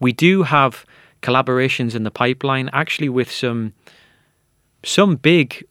[0.01, 0.87] We do have
[1.23, 3.73] collaborations in the pipeline, actually with some
[4.85, 5.67] some big,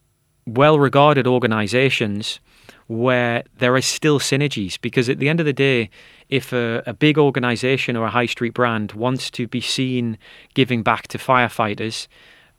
[0.46, 2.40] well-regarded organisations
[2.88, 5.90] where there are still synergies because at the end of the day
[6.30, 10.18] if a, a big organization or a high street brand wants to be seen
[10.54, 12.08] giving back to firefighters,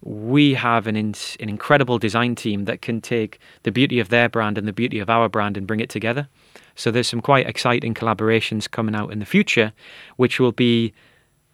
[0.02, 4.28] we have an, in, an incredible design team that can take the beauty of their
[4.28, 6.28] brand and the beauty of our brand and bring it together.
[6.74, 9.72] So there's some quite exciting collaborations coming out in the future,
[10.16, 10.92] which will be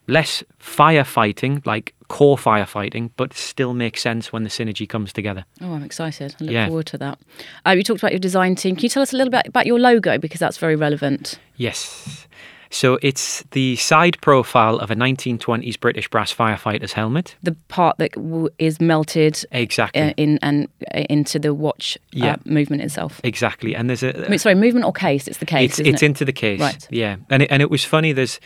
[0.06, 5.44] less firefighting, like core firefighting, but still makes sense when the synergy comes together.
[5.60, 6.34] Oh, I'm excited.
[6.40, 6.66] I look yeah.
[6.66, 7.18] forward to that.
[7.66, 8.76] Uh, you talked about your design team.
[8.76, 11.38] Can you tell us a little bit about your logo because that's very relevant?
[11.56, 12.26] Yes.
[12.72, 17.36] So it's the side profile of a 1920s British brass firefighter's helmet.
[17.42, 22.36] The part that w- is melted exactly uh, in and uh, into the watch uh,
[22.46, 23.20] movement itself.
[23.24, 25.28] Exactly, and there's a sorry movement or case.
[25.28, 25.78] It's the case.
[25.78, 26.06] It's, it's it?
[26.06, 26.60] into the case.
[26.60, 26.88] Right.
[26.90, 28.12] Yeah, and it, and it was funny.
[28.12, 28.40] There's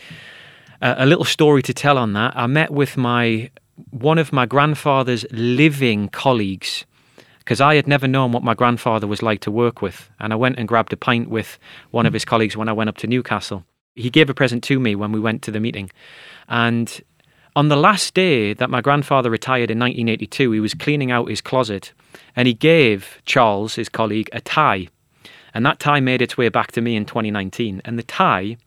[0.81, 2.33] a little story to tell on that.
[2.35, 3.49] I met with my
[3.91, 6.85] one of my grandfather's living colleagues
[7.39, 10.35] because I had never known what my grandfather was like to work with, and I
[10.35, 11.57] went and grabbed a pint with
[11.91, 13.63] one of his colleagues when I went up to Newcastle.
[13.95, 15.89] He gave a present to me when we went to the meeting,
[16.49, 17.01] and
[17.55, 21.41] on the last day that my grandfather retired in 1982, he was cleaning out his
[21.41, 21.93] closet,
[22.35, 24.87] and he gave Charles, his colleague, a tie,
[25.53, 28.57] and that tie made its way back to me in 2019, and the tie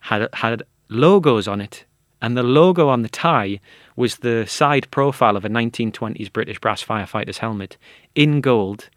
[0.00, 1.84] had had logos on it.
[2.22, 3.60] And the logo on the tie
[3.94, 7.76] was the side profile of a 1920s British brass firefighter's helmet
[8.14, 8.88] in gold,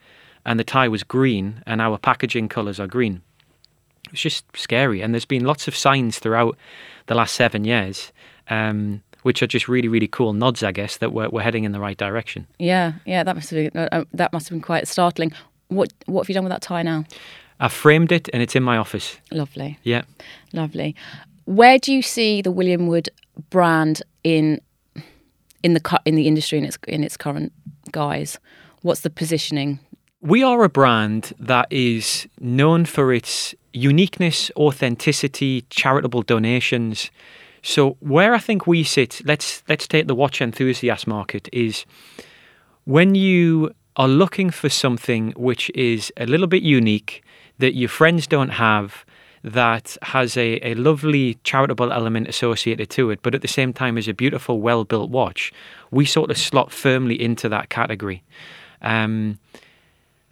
[0.45, 3.21] and the tie was green, and our packaging colours are green.
[4.05, 6.57] It was just scary, and there's been lots of signs throughout
[7.07, 8.11] the last seven years.
[8.49, 11.73] Um, which are just really, really cool nods, I guess, that we're, we're heading in
[11.73, 12.47] the right direction.
[12.57, 15.33] Yeah, yeah, that must have been, uh, uh that must have been quite startling.
[15.67, 17.03] What what have you done with that tie now?
[17.59, 19.17] I've framed it and it's in my office.
[19.31, 19.77] Lovely.
[19.83, 20.03] Yeah.
[20.53, 20.95] Lovely.
[21.49, 23.09] Where do you see the William Wood
[23.49, 24.61] brand in
[25.63, 27.51] in the in the industry in its in its current
[27.91, 28.37] guise?
[28.83, 29.79] What's the positioning?
[30.21, 37.09] We are a brand that is known for its uniqueness, authenticity, charitable donations.
[37.63, 41.83] So where I think we sit, let's let's take the watch enthusiast market is
[42.83, 47.23] when you are looking for something which is a little bit unique
[47.57, 49.03] that your friends don't have
[49.43, 53.97] that has a, a lovely charitable element associated to it, but at the same time
[53.97, 55.51] is a beautiful, well built watch,
[55.91, 58.23] we sort of slot firmly into that category.
[58.81, 59.39] Um,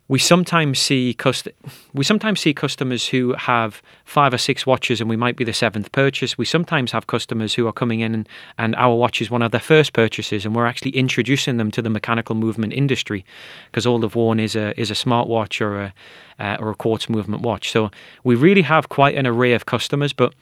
[0.09, 1.49] we sometimes see cust-
[1.93, 5.53] we sometimes see customers who have five or six watches and we might be the
[5.53, 6.37] seventh purchase.
[6.37, 9.51] We sometimes have customers who are coming in and, and our watch is one of
[9.51, 13.25] their first purchases and we're actually introducing them to the mechanical movement industry
[13.65, 15.93] because all they've worn is a is a smartwatch or a
[16.39, 17.71] uh, or a quartz movement watch.
[17.71, 17.91] So
[18.23, 20.33] we really have quite an array of customers, but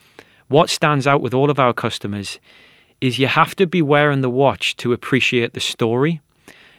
[0.48, 2.40] what stands out with all of our customers
[3.02, 6.22] is you have to be wearing the watch to appreciate the story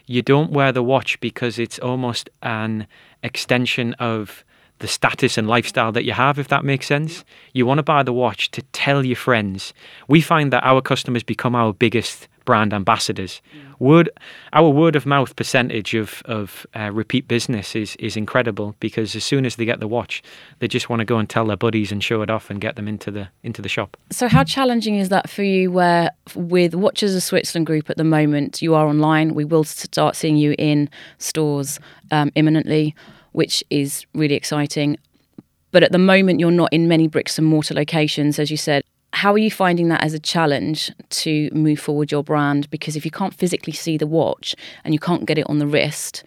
[0.07, 2.87] you don't wear the watch because it's almost an
[3.23, 4.45] extension of
[4.79, 7.25] the status and lifestyle that you have, if that makes sense.
[7.53, 9.73] You want to buy the watch to tell your friends.
[10.07, 13.43] We find that our customers become our biggest brand ambassadors.
[13.79, 14.09] Word,
[14.55, 19.23] our word of mouth percentage of of uh, repeat business is is incredible because as
[19.23, 20.23] soon as they get the watch,
[20.61, 22.77] they just want to go and tell their buddies and show it off and get
[22.77, 23.99] them into the into the shop.
[24.11, 25.71] So, how challenging is that for you?
[25.71, 29.35] Where with Watches of Switzerland Group at the moment, you are online.
[29.35, 31.79] We will start seeing you in stores
[32.11, 32.95] um, imminently,
[33.33, 34.97] which is really exciting.
[35.73, 38.83] But at the moment, you're not in many bricks and mortar locations, as you said.
[39.17, 42.69] How are you finding that as a challenge to move forward your brand?
[42.69, 45.67] Because if you can't physically see the watch and you can't get it on the
[45.67, 46.23] wrist,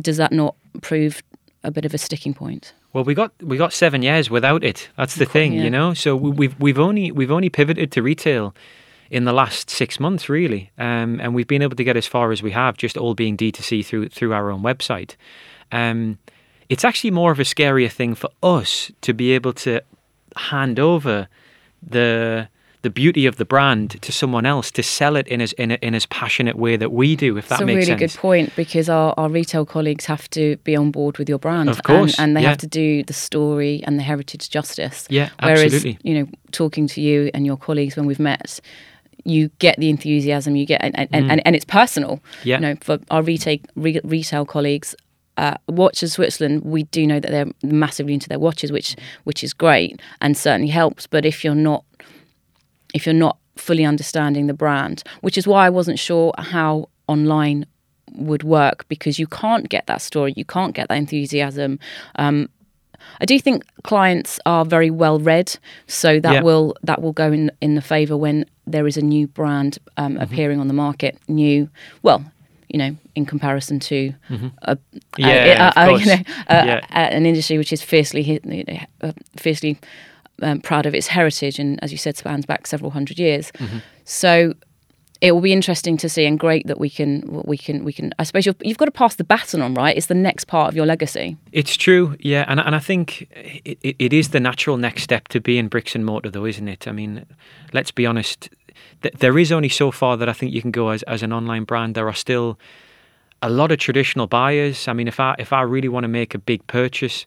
[0.00, 1.20] does that not prove
[1.64, 2.74] a bit of a sticking point?
[2.92, 4.88] Well, we got we got seven years without it.
[4.96, 5.64] That's the thing, yeah.
[5.64, 5.94] you know.
[5.94, 8.54] So we, have we've only we've only pivoted to retail
[9.10, 12.30] in the last six months, really, um, and we've been able to get as far
[12.30, 15.16] as we have, just all being D 2 C through through our own website.
[15.72, 16.18] Um,
[16.68, 19.80] it's actually more of a scarier thing for us to be able to
[20.36, 21.26] hand over
[21.82, 22.48] the
[22.82, 25.74] the beauty of the brand to someone else to sell it in as in, a,
[25.74, 27.90] in as passionate way that we do if that It's makes really sense.
[27.90, 31.28] A really good point because our, our retail colleagues have to be on board with
[31.28, 32.48] your brand of course and, and they yeah.
[32.48, 35.98] have to do the story and the heritage justice yeah whereas absolutely.
[36.02, 38.58] you know talking to you and your colleagues when we've met
[39.24, 41.30] you get the enthusiasm you get and and, Mm.
[41.30, 42.56] and, and it's personal Yeah.
[42.56, 44.96] you know for our retail re, retail colleagues
[45.36, 49.52] uh, Watches Switzerland, we do know that they're massively into their watches, which which is
[49.54, 51.06] great and certainly helps.
[51.06, 51.84] But if you're not
[52.94, 57.66] if you're not fully understanding the brand, which is why I wasn't sure how online
[58.14, 61.78] would work because you can't get that story, you can't get that enthusiasm.
[62.16, 62.48] Um,
[63.20, 66.42] I do think clients are very well read, so that Yeah.
[66.42, 70.14] will that will go in in the favour when there is a new brand um,
[70.14, 70.22] Mm-hmm.
[70.22, 71.18] appearing on the market.
[71.28, 71.68] New,
[72.02, 72.22] well,
[72.72, 74.12] you know, in comparison to
[74.62, 74.76] a,
[75.18, 76.80] Yeah, a- a- you know, Yeah.
[76.90, 79.76] an industry which is fiercely you know, uh, fiercely
[80.40, 83.52] um, proud of its heritage and, as you said, spans back several hundred years.
[83.52, 83.78] Mm-hmm.
[84.04, 84.54] So
[85.20, 88.12] it will be interesting to see, and great that we can we can we can.
[88.18, 89.96] I suppose you've, you've got to pass the baton on, right?
[89.96, 91.36] It's the next part of your legacy.
[91.52, 95.40] It's true, yeah, and and I think it, it is the natural next step to
[95.40, 96.88] be in bricks and mortar, though, isn't it?
[96.88, 97.24] I mean,
[97.72, 98.48] let's be honest.
[99.02, 101.32] Th- there is only so far that I think you can go as as an
[101.32, 101.94] online brand.
[101.94, 102.58] There are still
[103.40, 104.88] a lot of traditional buyers.
[104.88, 107.26] I mean, if I if I really want to make a big purchase,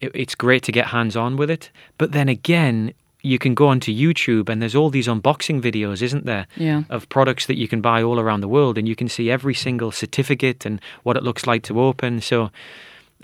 [0.00, 1.70] it, it's great to get hands on with it.
[1.98, 2.92] But then again,
[3.22, 6.46] you can go onto YouTube and there's all these unboxing videos, isn't there?
[6.56, 6.82] Yeah.
[6.88, 9.54] Of products that you can buy all around the world, and you can see every
[9.54, 12.20] single certificate and what it looks like to open.
[12.20, 12.50] So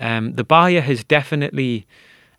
[0.01, 1.85] um, the buyer has definitely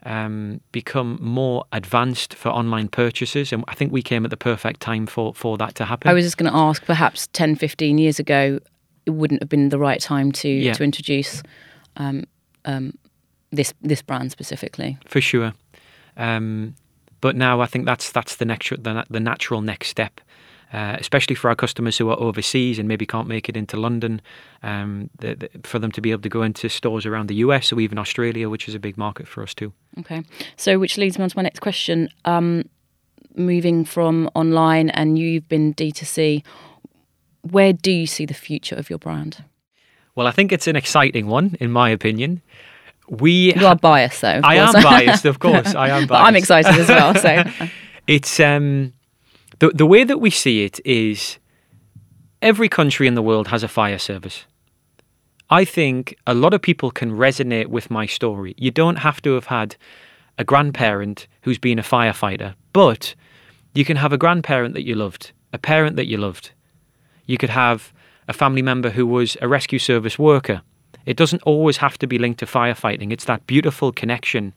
[0.04, 4.80] um, become more advanced for online purchases, and I think we came at the perfect
[4.80, 6.10] time for for that to happen.
[6.10, 8.60] I was just going to ask, perhaps 10, 15 years ago,
[9.06, 10.72] it wouldn't have been the right time to Yeah.
[10.74, 11.42] to introduce
[11.96, 12.24] um,
[12.64, 12.94] um,
[13.50, 14.98] this this brand specifically.
[15.06, 15.52] for sure.
[16.16, 16.74] Um,
[17.20, 20.20] but now I think that's that's the next the, the natural next step,
[20.74, 24.20] uh, especially for our customers who are overseas and maybe can't make it into London,
[24.64, 27.72] um, the, the, for them to be able to go into stores around the US
[27.72, 29.72] or even Australia, which is a big market for us too.
[30.00, 30.24] Okay,
[30.56, 32.08] so which leads me on to my next question.
[32.24, 32.68] Um,
[33.36, 36.44] moving from online and you've been D2C,
[37.42, 39.44] where do you see the future of your brand?
[40.16, 42.42] Well, I think it's an exciting one, in my opinion.
[43.08, 44.40] We You are biased, though.
[44.42, 45.72] I am biased, of course.
[45.74, 46.08] I am biased.
[46.08, 47.14] but I'm excited as well.
[47.14, 47.44] So
[48.06, 48.92] It's um,
[49.64, 51.38] the the way that we see it is
[52.42, 54.44] every country in the world has a fire service.
[55.48, 58.54] I think a lot of people can resonate with my story.
[58.58, 59.76] You don't have to have had
[60.36, 63.14] a grandparent who's been a firefighter, but
[63.74, 66.50] you can have a grandparent that you loved, a parent that you loved.
[67.26, 67.92] You could have
[68.28, 70.60] a family member who was a rescue service worker.
[71.06, 73.12] It doesn't always have to be linked to firefighting.
[73.12, 74.52] It's that beautiful connection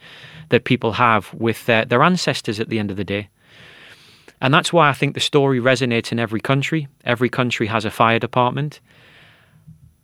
[0.49, 3.29] that people have with their, their ancestors at the end of the day.
[4.41, 6.87] And that's why I think the story resonates in every country.
[7.03, 8.79] Every country has a fire department.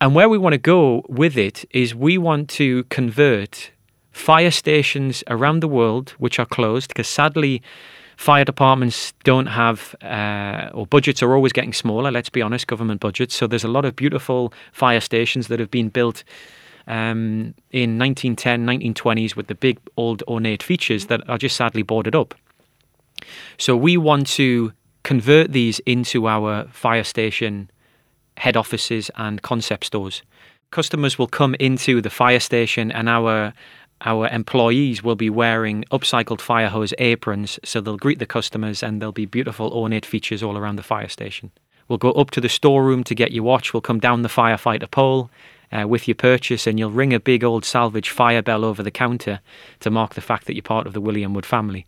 [0.01, 3.71] And where we want to go with it is we want to convert
[4.11, 7.61] fire stations around the world, which are closed, because sadly,
[8.17, 13.01] fire departments don't have, uh, or budgets are always getting smaller, let's be honest, government
[13.01, 13.35] budgets.
[13.35, 16.23] So there's a lot of beautiful fire stations that have been built
[16.87, 22.15] um, in 1910, 1920s with the big old ornate features that are just sadly boarded
[22.15, 22.35] up.
[23.57, 27.69] So we want to convert these into our fire station
[28.37, 30.23] head offices and concept stores.
[30.71, 33.53] Customers will come into the fire station and our
[34.05, 39.01] our employees will be wearing upcycled fire hose aprons so they'll greet the customers and
[39.01, 41.51] there'll be beautiful ornate features all around the fire station.
[41.87, 43.73] We'll go up to the storeroom to get your watch.
[43.73, 45.29] We'll come down the firefighter pole
[45.71, 48.91] uh, with your purchase and you'll ring a big old salvage fire bell over the
[48.91, 49.39] counter
[49.79, 51.85] to mark the fact that you're part of the William Wood family.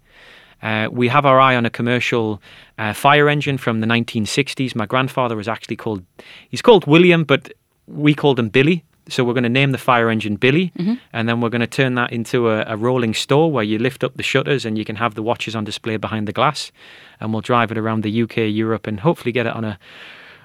[0.62, 2.42] Uh, we have our eye on a commercial
[2.78, 4.76] uh, fire engine from the 1960s.
[4.76, 6.04] My grandfather was actually called,
[6.50, 7.54] he's called William, but
[7.88, 8.84] we called him Billy.
[9.08, 10.74] So we're going to name the fire engine Billy,
[11.14, 14.04] and then we're going to turn that into a, a rolling store where you lift
[14.04, 16.72] up the shutters and you can have the watches on display behind the glass,
[17.20, 19.78] and we'll drive it around the UK, Europe, and hopefully get it on a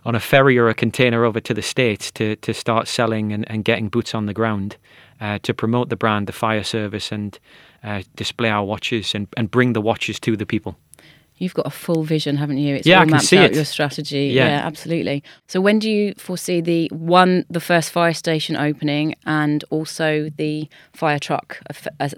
[0.05, 3.45] on a ferry or a container over to the states to to start selling and,
[3.51, 4.77] and getting boots on the ground
[5.21, 7.39] uh, to promote the brand, the fire service, and
[7.85, 10.75] uh, display our watches and, and bring the watches to the people.
[11.43, 12.75] you've got a full vision, haven't you?
[12.77, 13.55] It's Yeah, I all can mapped see out it.
[13.55, 14.27] your strategy.
[14.35, 14.47] Yeah.
[14.49, 14.67] Yeah.
[14.67, 15.23] absolutely.
[15.47, 20.69] So when do you foresee the one, the first fire station opening, and also the
[20.93, 21.59] fire truck?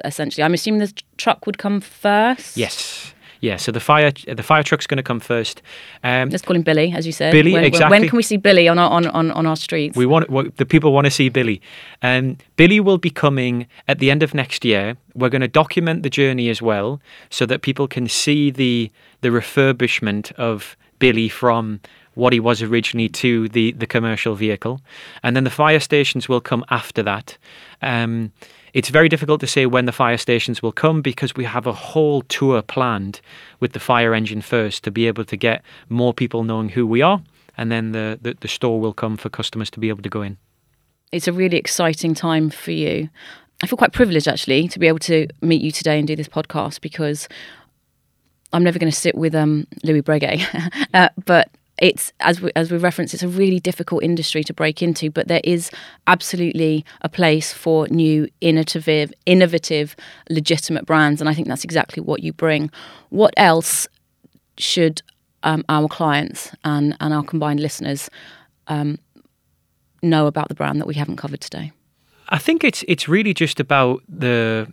[0.04, 2.56] Essentially, I'm assuming the truck would come first.
[2.56, 3.14] Yes.
[3.42, 5.62] Yeah, so the fire the fire truck's going to come first.
[6.04, 7.32] Um, Let's call him Billy, as you said.
[7.32, 7.98] Billy, when, exactly.
[7.98, 9.96] When can we see Billy on our on, on, on our streets?
[9.96, 11.60] We want what- the people want to see Billy.
[12.02, 14.96] Um, Billy will be coming at the end of next year.
[15.16, 19.30] We're going to document the journey as well, so that people can see the the
[19.30, 21.80] refurbishment of Billy from
[22.14, 24.80] what he was originally to the the commercial vehicle,
[25.24, 27.36] and then the fire stations will come after that.
[27.80, 28.30] Um,
[28.74, 31.72] it's very difficult to say when the fire stations will come because we have a
[31.72, 33.20] whole tour planned
[33.60, 37.02] with the fire engine first to be able to get more people knowing who we
[37.02, 37.22] are,
[37.56, 40.22] and then the, the, the store will come for customers to be able to go
[40.22, 40.38] in.
[41.12, 43.10] It's a really exciting time for you.
[43.62, 46.28] I feel quite privileged actually to be able to meet you today and do this
[46.28, 47.28] podcast because
[48.52, 50.42] I'm never going to sit with um, Louis Breguet,
[50.94, 51.50] uh, but
[51.82, 55.10] it's as we, as we referenced, it's a really difficult industry to break into.
[55.10, 55.68] But there is
[56.06, 59.96] absolutely a place for new, innovative, innovative,
[60.30, 62.70] legitimate brands, and I think that's exactly what you bring.
[63.10, 63.88] What else
[64.58, 65.02] should
[65.42, 68.08] um, our clients and and our combined listeners
[68.68, 68.96] um,
[70.02, 71.72] know about the brand that we haven't covered today?
[72.28, 74.68] I think it's it's really just about the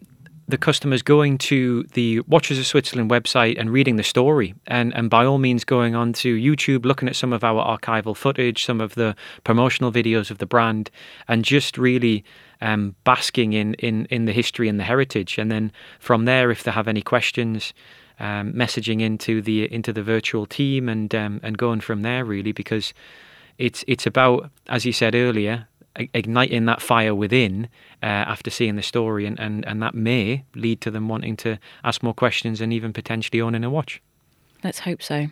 [0.49, 5.09] the customers going to the Watches of Switzerland website and reading the story, and, and
[5.09, 8.81] by all means going on to YouTube, looking at some of our archival footage, some
[8.81, 10.89] of the promotional videos of the brand,
[11.27, 12.23] and just really
[12.61, 15.37] um, basking in, in, in the history and the heritage.
[15.37, 17.73] And then from there, if they have any questions,
[18.19, 22.51] um, messaging into the into the virtual team and um, and going from there really
[22.51, 22.93] because
[23.57, 25.69] it's it's about as you said earlier
[26.13, 27.69] igniting that fire within
[28.01, 31.57] uh, after seeing the story, and, and, and that may lead to them wanting to
[31.83, 34.01] ask more questions and even potentially owning a watch.
[34.63, 35.27] Let's hope so.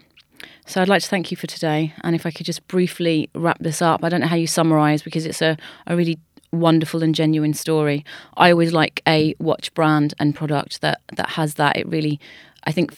[0.65, 1.93] So I'd like to thank you for today.
[2.01, 5.01] And if I could just briefly wrap this up, I don't know how you summarise
[5.01, 5.57] because it's a,
[5.87, 6.19] a really
[6.51, 8.05] wonderful and genuine story.
[8.35, 11.77] I always like a watch brand and product that that has that.
[11.77, 12.19] It really,
[12.63, 12.93] I think.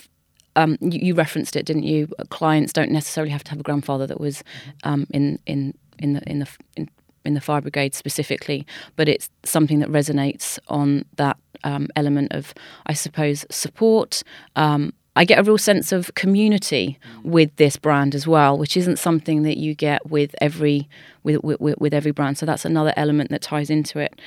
[0.55, 2.09] Um, you, you, referenced it, didn't you?
[2.30, 4.43] Clients don't necessarily have to have a grandfather that was
[4.84, 6.89] um, in in in the in the in
[7.30, 8.65] in the fire brigade specifically,
[8.97, 12.53] but it's something that resonates on that um, element of,
[12.88, 14.23] I suppose, support.
[14.55, 18.99] Um, I get a real sense of community with this brand as well, which isn't
[18.99, 20.88] something that you get with every
[21.23, 22.38] with with, with every brand.
[22.38, 24.19] So that's another element that ties into it.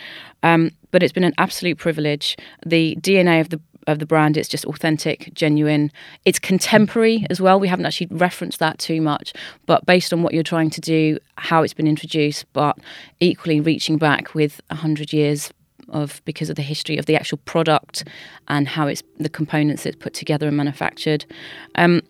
[0.43, 2.37] Um, but it's been an absolute privilege.
[2.65, 4.37] The DNA of the of the brand.
[4.37, 5.91] It's just authentic, genuine.
[6.25, 7.59] It's contemporary as well.
[7.59, 9.33] We haven't actually referenced that too much,
[9.67, 12.79] but based on what you're trying to do, how it's been introduced, but
[13.21, 15.53] equally reaching back with hundred years
[15.89, 18.05] of because of the history of the actual product
[18.49, 21.25] and how it's the components it's put together and manufactured.
[21.75, 22.03] Um,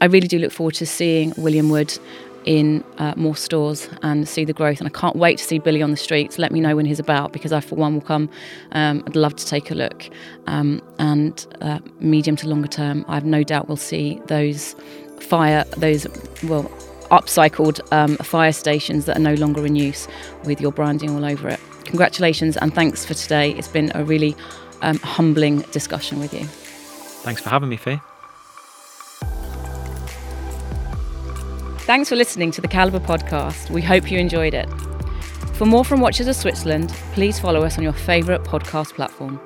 [0.00, 1.96] I really do look forward to seeing William Wood
[2.44, 4.80] in uh, more stores and see the growth.
[4.80, 6.38] And I can't wait to see Billy on the streets.
[6.38, 8.28] Let me know when he's about because I, for one, will come.
[8.72, 10.08] Um, I'd love to take a look.
[10.46, 14.74] Um, and uh, medium to longer term, I have no doubt we'll see those
[15.20, 16.06] fire, those,
[16.44, 16.64] well,
[17.10, 20.08] upcycled um, fire stations that are no longer in use
[20.44, 21.60] with your branding all over it.
[21.84, 23.50] Congratulations and thanks for today.
[23.52, 24.36] It's been a really
[24.82, 26.44] um, humbling discussion with you.
[26.44, 28.00] Thanks for having me, Faye.
[31.90, 33.68] Thanks for listening to the Calibre podcast.
[33.68, 34.68] We hope you enjoyed it.
[35.54, 39.40] For more from Watches of Switzerland, please follow us on your favourite podcast platform.